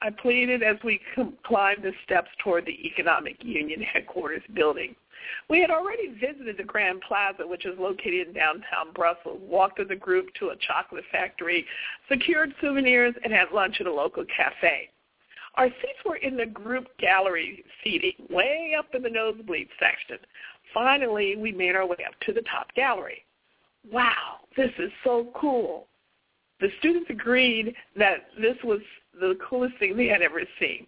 I 0.01 0.09
pleaded 0.09 0.61
as 0.61 0.77
we 0.83 0.99
climbed 1.43 1.83
the 1.83 1.93
steps 2.03 2.29
toward 2.43 2.65
the 2.65 2.85
Economic 2.85 3.37
Union 3.41 3.81
headquarters 3.81 4.43
building. 4.53 4.95
We 5.49 5.59
had 5.61 5.69
already 5.69 6.09
visited 6.19 6.57
the 6.57 6.63
Grand 6.63 7.01
Plaza, 7.07 7.45
which 7.45 7.65
is 7.65 7.77
located 7.79 8.27
in 8.27 8.33
downtown 8.33 8.93
Brussels, 8.93 9.41
walked 9.41 9.79
as 9.79 9.87
a 9.89 9.95
group 9.95 10.27
to 10.39 10.49
a 10.49 10.55
chocolate 10.55 11.03
factory, 11.11 11.65
secured 12.09 12.53
souvenirs, 12.61 13.15
and 13.23 13.31
had 13.31 13.51
lunch 13.53 13.77
at 13.79 13.87
a 13.87 13.93
local 13.93 14.25
cafe. 14.35 14.89
Our 15.55 15.67
seats 15.67 15.99
were 16.05 16.15
in 16.15 16.35
the 16.35 16.47
group 16.47 16.87
gallery 16.97 17.63
seating, 17.83 18.13
way 18.29 18.75
up 18.77 18.87
in 18.95 19.03
the 19.03 19.09
nosebleed 19.09 19.69
section. 19.79 20.17
Finally, 20.73 21.35
we 21.35 21.51
made 21.51 21.75
our 21.75 21.85
way 21.85 21.97
up 22.07 22.19
to 22.25 22.33
the 22.33 22.41
top 22.41 22.73
gallery. 22.73 23.23
Wow, 23.91 24.39
this 24.57 24.71
is 24.79 24.91
so 25.03 25.27
cool. 25.35 25.87
The 26.59 26.69
students 26.79 27.09
agreed 27.09 27.75
that 27.97 28.27
this 28.39 28.57
was 28.63 28.79
the 29.19 29.37
coolest 29.47 29.77
thing 29.77 29.95
they 29.95 30.07
had 30.07 30.21
ever 30.21 30.41
seen. 30.59 30.87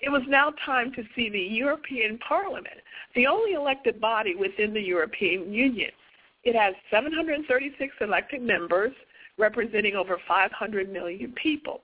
It 0.00 0.10
was 0.10 0.22
now 0.28 0.52
time 0.64 0.92
to 0.92 1.02
see 1.14 1.28
the 1.28 1.38
European 1.38 2.18
Parliament, 2.18 2.80
the 3.14 3.26
only 3.26 3.52
elected 3.52 4.00
body 4.00 4.34
within 4.34 4.72
the 4.72 4.80
European 4.80 5.52
Union. 5.52 5.90
It 6.44 6.54
has 6.54 6.74
736 6.90 7.94
elected 8.00 8.42
members 8.42 8.92
representing 9.38 9.94
over 9.94 10.18
500 10.26 10.90
million 10.90 11.32
people. 11.32 11.82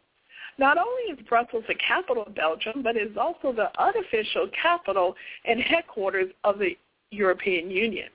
Not 0.59 0.79
only 0.79 1.03
is 1.13 1.27
Brussels 1.29 1.65
the 1.69 1.75
capital 1.75 2.25
of 2.25 2.35
Belgium, 2.35 2.83
but 2.83 2.97
it 2.97 3.11
is 3.11 3.17
also 3.17 3.53
the 3.53 3.71
unofficial 3.81 4.49
capital 4.61 5.15
and 5.45 5.61
headquarters 5.61 6.31
of 6.45 6.59
the 6.59 6.77
European 7.11 7.71
Union. 7.71 8.09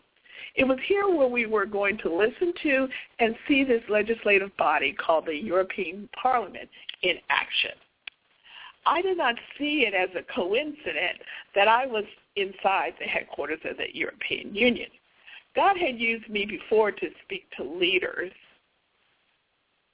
It 0.56 0.66
was 0.66 0.80
here 0.88 1.08
where 1.08 1.28
we 1.28 1.46
were 1.46 1.66
going 1.66 1.98
to 2.00 2.14
listen 2.14 2.54
to 2.64 2.88
and 3.20 3.36
see 3.48 3.64
this 3.64 3.84
legislative 3.90 4.56
body 4.58 4.94
called 4.94 5.28
the 5.28 5.36
European 5.36 6.10
Parliament 6.20 6.70
in 7.04 7.18
action. 7.30 7.72
I 8.86 9.02
did 9.02 9.18
not 9.18 9.36
see 9.58 9.86
it 9.88 9.94
as 9.94 10.10
a 10.16 10.34
coincidence 10.34 11.20
that 11.56 11.68
I 11.68 11.86
was 11.86 12.04
inside 12.36 12.94
the 13.00 13.06
headquarters 13.06 13.60
of 13.66 13.78
the 13.78 13.86
European 13.94 14.56
Union. 14.56 14.90
God 15.56 15.78
had 15.78 16.00
used 16.00 16.30
me 16.30 16.46
before 16.46 16.92
to 16.92 17.08
speak 17.24 17.46
to 17.58 17.64
leaders 17.64 18.32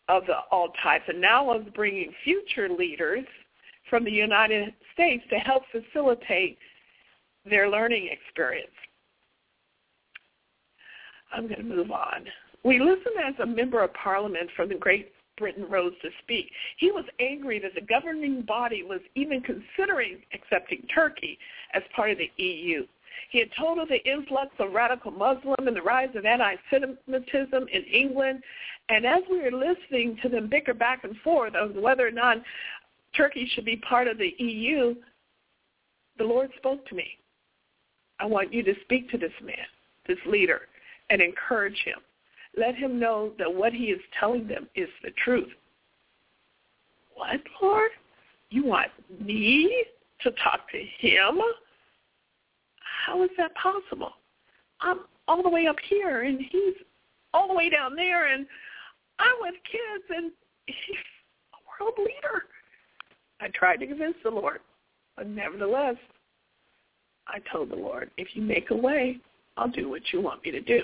of 0.08 0.26
the, 0.26 0.36
all 0.52 0.70
types, 0.84 1.06
and 1.08 1.20
now 1.20 1.50
I 1.50 1.58
was 1.58 1.68
bringing 1.76 2.14
future 2.24 2.70
leaders 2.70 3.26
from 3.90 4.06
the 4.06 4.12
United 4.12 4.74
States 4.94 5.24
to 5.30 5.38
help 5.38 5.64
facilitate 5.72 6.58
their 7.50 7.70
learning 7.70 8.10
experience. 8.12 8.72
I'm 11.34 11.48
going 11.48 11.58
to 11.58 11.64
move 11.64 11.92
on. 11.92 12.26
We 12.64 12.80
listen 12.80 13.14
as 13.26 13.34
a 13.42 13.46
member 13.46 13.84
of 13.84 13.94
parliament 13.94 14.50
from 14.56 14.70
the 14.70 14.76
Great 14.76 15.12
Britain 15.38 15.66
rose 15.70 15.94
to 16.02 16.10
speak. 16.24 16.52
He 16.78 16.92
was 16.92 17.06
angry 17.20 17.60
that 17.60 17.76
the 17.76 17.82
governing 17.82 18.42
body 18.42 18.84
was 18.84 19.02
even 19.16 19.42
considering 19.42 20.18
accepting 20.34 20.84
Turkey 20.94 21.38
as 21.74 21.84
part 21.96 22.12
of 22.12 22.18
the 22.18 22.32
EU. 22.44 22.86
He 23.30 23.40
had 23.40 23.50
told 23.58 23.80
of 23.80 23.90
the 23.90 24.04
influx 24.10 24.52
of 24.60 24.74
radical 24.74 25.12
Muslim 25.12 25.68
and 25.68 25.76
the 25.76 25.82
rise 25.82 26.16
of 26.16 26.26
anti-Semitism 26.26 27.68
in 27.72 27.84
England. 27.84 28.44
And 28.90 29.06
as 29.06 29.22
we 29.30 29.42
were 29.42 29.52
listening 29.52 30.18
to 30.22 30.30
them 30.30 30.48
bicker 30.50 30.74
back 30.74 31.04
and 31.04 31.18
forth 31.18 31.56
of 31.56 31.76
whether 31.76 32.08
or 32.08 32.12
not 32.12 32.38
Turkey 33.16 33.50
should 33.54 33.66
be 33.66 33.78
part 33.78 34.08
of 34.08 34.18
the 34.18 34.34
EU, 34.38 34.96
the 36.18 36.24
Lord 36.24 36.52
spoke 36.58 36.86
to 36.88 36.96
me. 36.96 37.18
I 38.20 38.26
want 38.26 38.54
you 38.54 38.64
to 38.64 38.74
speak 38.82 39.10
to 39.12 39.18
this 39.18 39.34
man, 39.44 39.56
this 40.08 40.18
leader, 40.26 40.62
and 41.10 41.22
encourage 41.22 41.80
him. 41.84 42.00
Let 42.58 42.76
him 42.76 43.00
know 43.00 43.32
that 43.38 43.54
what 43.54 43.72
he 43.74 43.86
is 43.86 44.02
telling 44.20 44.48
them 44.48 44.68
is 44.76 44.90
the 45.04 45.12
truth. 45.24 45.50
What, 47.16 47.40
Lord? 47.62 47.92
You 48.50 48.66
want 48.66 48.90
me 49.20 49.86
to 50.22 50.32
talk 50.44 50.70
to 50.72 50.78
him? 51.00 51.40
How 53.06 53.24
is 53.24 53.30
that 53.38 53.52
possible? 53.56 54.12
I'm 54.82 55.02
all 55.28 55.44
the 55.44 55.50
way 55.50 55.68
up 55.68 55.76
here 55.90 56.22
and 56.22 56.40
he's 56.40 56.76
all 57.34 57.48
the 57.48 57.54
way 57.54 57.70
down 57.70 57.96
there 57.96 58.34
and 58.34 58.46
I'm 59.20 59.36
with 59.42 59.56
kids 59.70 60.04
and 60.10 60.32
he's 60.66 60.98
a 61.54 61.84
world 61.84 61.96
leader. 61.98 62.44
I 63.40 63.50
tried 63.50 63.78
to 63.78 63.88
convince 63.88 64.16
the 64.24 64.32
Lord, 64.32 64.60
but 65.16 65.28
nevertheless, 65.28 65.96
I 67.28 67.40
told 67.52 67.70
the 67.70 67.76
Lord, 67.76 68.10
if 68.18 68.30
you 68.34 68.42
make 68.42 68.72
a 68.72 68.76
way, 68.76 69.18
I'll 69.58 69.68
do 69.68 69.90
what 69.90 70.02
you 70.12 70.22
want 70.22 70.44
me 70.44 70.52
to 70.52 70.62
do. 70.62 70.84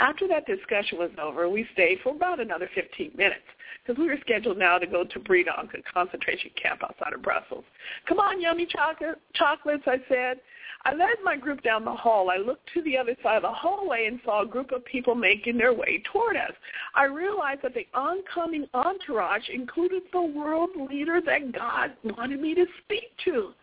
After 0.00 0.26
that 0.28 0.46
discussion 0.46 0.98
was 0.98 1.10
over, 1.22 1.48
we 1.48 1.66
stayed 1.72 1.98
for 2.02 2.14
about 2.14 2.40
another 2.40 2.68
15 2.74 3.12
minutes 3.16 3.44
because 3.84 3.98
we 3.98 4.08
were 4.08 4.18
scheduled 4.20 4.58
now 4.58 4.78
to 4.78 4.86
go 4.86 5.04
to 5.04 5.20
Breendonk, 5.20 5.74
a 5.74 5.92
concentration 5.92 6.50
camp 6.60 6.82
outside 6.82 7.12
of 7.12 7.22
Brussels. 7.22 7.64
Come 8.08 8.18
on, 8.18 8.40
yummy 8.40 8.66
chocolate, 8.66 9.20
chocolates, 9.34 9.84
I 9.86 9.98
said. 10.08 10.40
I 10.86 10.94
led 10.94 11.16
my 11.22 11.36
group 11.36 11.62
down 11.62 11.84
the 11.84 11.94
hall. 11.94 12.28
I 12.28 12.36
looked 12.36 12.68
to 12.74 12.82
the 12.82 12.98
other 12.98 13.16
side 13.22 13.36
of 13.36 13.42
the 13.42 13.52
hallway 13.52 14.06
and 14.06 14.20
saw 14.24 14.42
a 14.42 14.46
group 14.46 14.70
of 14.70 14.84
people 14.84 15.14
making 15.14 15.56
their 15.56 15.72
way 15.72 16.02
toward 16.12 16.36
us. 16.36 16.52
I 16.94 17.04
realized 17.04 17.62
that 17.62 17.74
the 17.74 17.86
oncoming 17.94 18.66
entourage 18.74 19.48
included 19.48 20.02
the 20.12 20.22
world 20.22 20.70
leader 20.90 21.20
that 21.24 21.52
God 21.52 21.92
wanted 22.04 22.40
me 22.40 22.54
to 22.54 22.66
speak 22.84 23.12
to. 23.24 23.54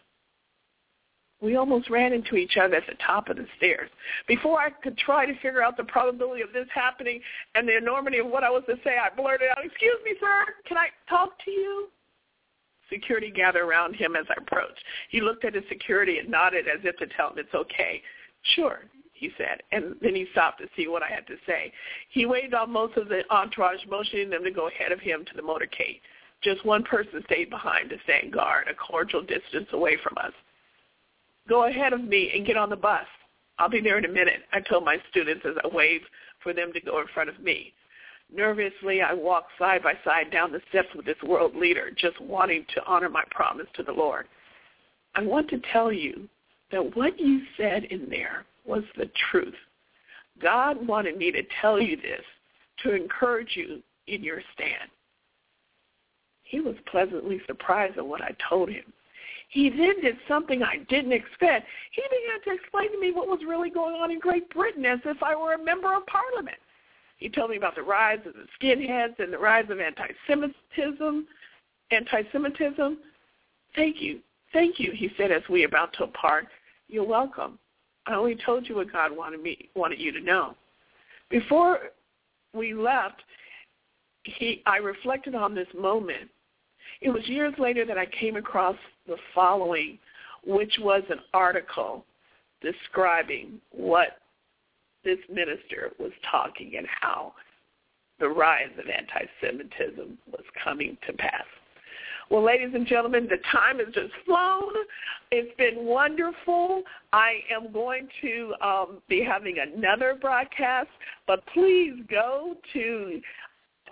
We 1.42 1.56
almost 1.56 1.90
ran 1.90 2.14
into 2.14 2.36
each 2.36 2.58
other 2.58 2.76
at 2.76 2.86
the 2.88 2.96
top 3.06 3.30
of 3.30 3.38
the 3.38 3.48
stairs. 3.58 3.90
Before 4.28 4.60
I 4.60 4.70
could 4.70 4.98
try 4.98 5.26
to 5.26 5.34
figure 5.36 5.64
out 5.64 5.76
the 5.76 5.84
probability 5.84 6.44
of 6.44 6.54
this 6.54 6.68
happening 6.74 7.20
and 7.56 7.68
the 7.68 7.76
enormity 7.76 8.20
of 8.20 8.28
what 8.28 8.44
I 8.44 8.52
was 8.52 8.64
to 8.68 8.76
say, 8.84 8.98
I 8.98 9.10
blurted 9.16 9.50
out, 9.50 9.66
excuse 9.66 9.98
me, 10.06 10.14
sir, 10.20 10.54
can 10.68 10.78
I 10.78 10.90
talk 11.10 11.32
to 11.46 11.52
you? 11.52 11.90
Security 12.90 13.32
gathered 13.32 13.66
around 13.66 13.96
him 13.96 14.16
as 14.16 14.26
I 14.30 14.36
approached. 14.38 14.84
He 15.10 15.20
looked 15.20 15.44
at 15.44 15.56
his 15.56 15.64
security 15.68 16.20
and 16.20 16.30
nodded 16.30 16.68
as 16.68 16.82
if 16.84 16.96
to 16.98 17.08
tell 17.08 17.30
him 17.30 17.40
it's 17.40 17.56
okay. 17.56 18.04
Sure, 18.56 18.82
he 19.14 19.32
said, 19.38 19.64
and 19.72 19.96
then 20.02 20.14
he 20.14 20.28
stopped 20.34 20.60
to 20.62 20.68
see 20.76 20.88
what 20.88 21.02
I 21.02 21.08
had 21.08 21.26
to 21.28 21.38
say. 21.48 21.72
He 22.10 22.26
waved 22.26 22.54
off 22.54 22.70
most 22.70 22.98
of 22.98 23.08
the 23.08 23.24
entourage, 23.32 23.80
motioning 23.90 24.30
them 24.30 24.44
to 24.44 24.52
go 24.52 24.68
ahead 24.68 24.92
of 24.92 25.00
him 25.00 25.26
to 25.26 25.36
the 25.36 25.42
motorcade. 25.42 26.02
Just 26.44 26.66
one 26.66 26.84
person 26.84 27.24
stayed 27.26 27.50
behind 27.50 27.90
to 27.90 27.98
stand 28.04 28.34
guard, 28.34 28.68
a 28.68 28.74
cordial 28.74 29.22
distance 29.22 29.68
away 29.74 29.98
from 30.04 30.18
us. 30.18 30.34
Go 31.48 31.66
ahead 31.66 31.94
of 31.94 32.04
me 32.04 32.32
and 32.36 32.46
get 32.46 32.58
on 32.58 32.70
the 32.70 32.76
bus. 32.76 33.06
I'll 33.60 33.70
be 33.70 33.82
there 33.82 33.98
in 33.98 34.06
a 34.06 34.10
minute, 34.10 34.42
I 34.54 34.60
told 34.60 34.86
my 34.86 34.98
students 35.10 35.46
as 35.46 35.56
I 35.64 35.68
waved 35.68 36.06
for 36.42 36.54
them 36.54 36.74
to 36.74 36.82
go 36.82 37.00
in 37.00 37.08
front 37.14 37.30
of 37.30 37.40
me. 37.40 37.74
Nervously, 38.34 39.02
I 39.02 39.14
walked 39.14 39.52
side 39.60 39.84
by 39.84 39.94
side 40.06 40.32
down 40.32 40.52
the 40.52 40.62
steps 40.70 40.88
with 40.96 41.06
this 41.06 41.22
world 41.24 41.56
leader, 41.56 41.92
just 41.96 42.20
wanting 42.22 42.66
to 42.74 42.86
honor 42.86 43.10
my 43.10 43.24
promise 43.30 43.68
to 43.76 43.84
the 43.84 43.92
Lord. 43.92 44.28
I 45.16 45.22
want 45.22 45.50
to 45.50 45.62
tell 45.72 45.92
you 45.92 46.30
that 46.72 46.96
what 46.96 47.20
you 47.20 47.42
said 47.58 47.84
in 47.86 48.10
there 48.10 48.46
was 48.66 48.84
the 48.98 49.10
truth. 49.30 49.54
God 50.42 50.88
wanted 50.88 51.18
me 51.18 51.32
to 51.32 51.44
tell 51.62 51.80
you 51.80 51.98
this 51.98 52.24
to 52.84 52.96
encourage 52.96 53.56
you 53.56 53.82
in 54.08 54.24
your 54.24 54.42
stand. 54.54 54.90
He 56.44 56.62
was 56.62 56.76
pleasantly 56.90 57.42
surprised 57.48 57.98
at 57.98 58.08
what 58.08 58.22
I 58.22 58.36
told 58.50 58.70
him. 58.70 58.86
He 59.52 59.70
then 59.70 60.00
did 60.02 60.16
something 60.30 60.64
I 60.64 60.78
didn't 60.90 61.12
expect. 61.12 61.68
He 61.92 62.02
began 62.04 62.42
to 62.46 62.62
explain 62.62 62.90
to 62.94 63.00
me 63.00 63.12
what 63.12 63.28
was 63.28 63.42
really 63.46 63.70
going 63.70 63.96
on 63.96 64.10
in 64.10 64.18
Great 64.18 64.50
Britain 64.50 64.86
as 64.86 65.00
if 65.04 65.22
I 65.22 65.36
were 65.36 65.54
a 65.54 65.64
member 65.64 65.94
of 65.94 66.06
parliament. 66.06 66.58
He 67.18 67.28
told 67.30 67.52
me 67.52 67.58
about 67.58 67.76
the 67.76 67.84
rise 67.84 68.20
of 68.26 68.34
the 68.34 68.46
skinheads 68.58 69.20
and 69.20 69.32
the 69.32 69.38
rise 69.38 69.70
of 69.70 69.82
anti-Semitism. 69.82 71.28
Anti-Semitism. 71.92 72.98
Thank 73.76 74.02
you. 74.02 74.20
Thank 74.54 74.80
you, 74.80 74.94
he 74.96 75.10
said 75.18 75.32
as 75.32 75.44
we 75.50 75.66
about 75.66 75.94
to 75.98 76.08
part. 76.08 76.48
You're 76.88 77.04
welcome. 77.04 77.60
I 78.08 78.16
only 78.16 78.38
told 78.46 78.70
you 78.70 78.76
what 78.76 78.92
God 78.92 79.16
wanted 79.16 79.44
me 79.44 79.70
wanted 79.76 80.00
you 80.00 80.14
to 80.14 80.22
know. 80.22 80.56
Before 81.30 81.80
we 82.54 82.74
left, 82.74 83.22
he 84.24 84.64
I 84.66 84.78
reflected 84.78 85.36
on 85.36 85.54
this 85.54 85.68
moment 85.78 86.30
it 87.02 87.10
was 87.10 87.28
years 87.28 87.54
later 87.58 87.86
that 87.86 87.98
I 87.98 88.06
came 88.06 88.36
across 88.36 88.76
the 89.08 89.18
following, 89.34 89.98
which 90.46 90.78
was 90.80 91.04
an 91.10 91.20
article 91.34 92.06
describing 92.62 93.60
what 93.72 94.20
this 95.04 95.18
minister 95.30 95.92
was 96.00 96.12
talking 96.30 96.74
and 96.78 96.88
how 97.02 97.34
the 98.20 98.30
rise 98.30 98.70
of 98.78 98.86
anti-Semitism 98.88 100.18
was 100.32 100.44
coming 100.64 100.96
to 101.08 101.14
pass. 101.14 101.44
Well, 102.30 102.44
ladies 102.44 102.70
and 102.74 102.88
gentlemen, 102.88 103.28
the 103.30 103.40
time 103.52 103.80
has 103.80 103.94
just 103.94 104.14
flown. 104.26 104.72
It's 105.32 105.54
been 105.58 105.86
wonderful. 105.86 106.84
I 107.12 107.40
am 107.54 107.74
going 107.74 108.08
to 108.22 108.54
um, 108.62 109.02
be 109.10 109.22
having 109.22 109.58
another 109.60 110.18
broadcast, 110.22 110.88
but 111.28 111.44
please 111.48 111.96
go 112.10 112.56
to 112.72 113.22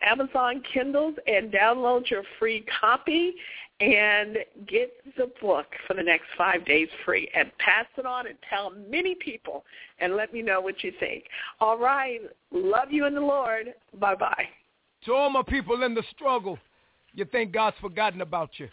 Amazon 0.04 0.64
Kindles 0.74 1.16
and 1.28 1.52
download 1.52 2.10
your 2.10 2.24
free 2.38 2.66
copy 2.80 3.36
and 3.80 4.38
get 4.68 4.92
the 5.18 5.32
book 5.42 5.68
for 5.88 5.94
the 5.94 6.04
next 6.04 6.26
five 6.38 6.66
days 6.66 6.90
free 7.06 7.30
and 7.34 7.50
pass 7.60 7.86
it 7.98 8.06
on 8.06 8.28
and 8.28 8.36
tell 8.50 8.74
many 8.90 9.16
people 9.16 9.64
and 10.00 10.16
let 10.16 10.34
me 10.34 10.42
know 10.42 10.60
what 10.60 10.84
you 10.84 10.92
think. 11.00 11.24
All 11.62 11.78
right. 11.78 12.20
Love 12.52 12.92
you 12.92 13.06
in 13.06 13.16
the 13.16 13.22
Lord. 13.22 13.74
Bye-bye. 14.00 14.46
To 15.06 15.14
all 15.14 15.30
my 15.30 15.44
people 15.44 15.82
in 15.84 15.94
the 15.94 16.04
struggle, 16.12 16.60
you 17.14 17.24
think 17.26 17.54
God's 17.54 17.78
forgotten 17.80 18.20
about 18.22 18.50
you. 18.58 18.68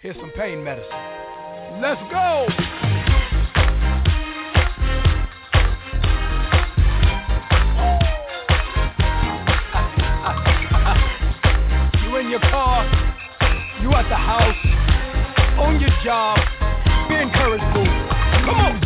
Here's 0.00 0.16
some 0.16 0.30
pain 0.36 0.62
medicine. 0.62 0.92
Let's 1.80 2.00
go. 2.10 2.46
In 12.26 12.32
your 12.32 12.40
car, 12.40 12.84
you 13.80 13.92
at 13.92 14.08
the 14.08 14.16
house, 14.16 14.58
on 15.60 15.80
your 15.80 15.90
job, 16.02 16.36
be 17.08 17.14
encouraged, 17.14 17.62
boo. 17.72 17.84
Come 18.44 18.58
on. 18.58 18.85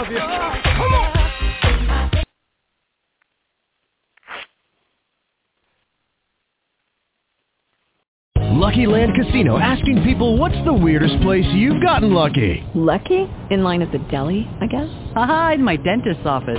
Love 0.00 0.12
you. 0.12 0.18
Come 0.18 0.94
on. 0.94 1.16
Lucky 8.60 8.86
Land 8.86 9.14
Casino 9.14 9.58
asking 9.58 10.02
people 10.02 10.36
what's 10.36 10.56
the 10.64 10.72
weirdest 10.72 11.20
place 11.22 11.46
you've 11.54 11.82
gotten 11.82 12.12
lucky? 12.12 12.62
Lucky? 12.74 13.26
In 13.50 13.62
line 13.62 13.80
at 13.80 13.90
the 13.90 13.98
deli, 14.10 14.46
I 14.60 14.66
guess? 14.66 14.88
Aha, 15.16 15.52
in 15.54 15.64
my 15.64 15.76
dentist's 15.76 16.26
office. 16.26 16.58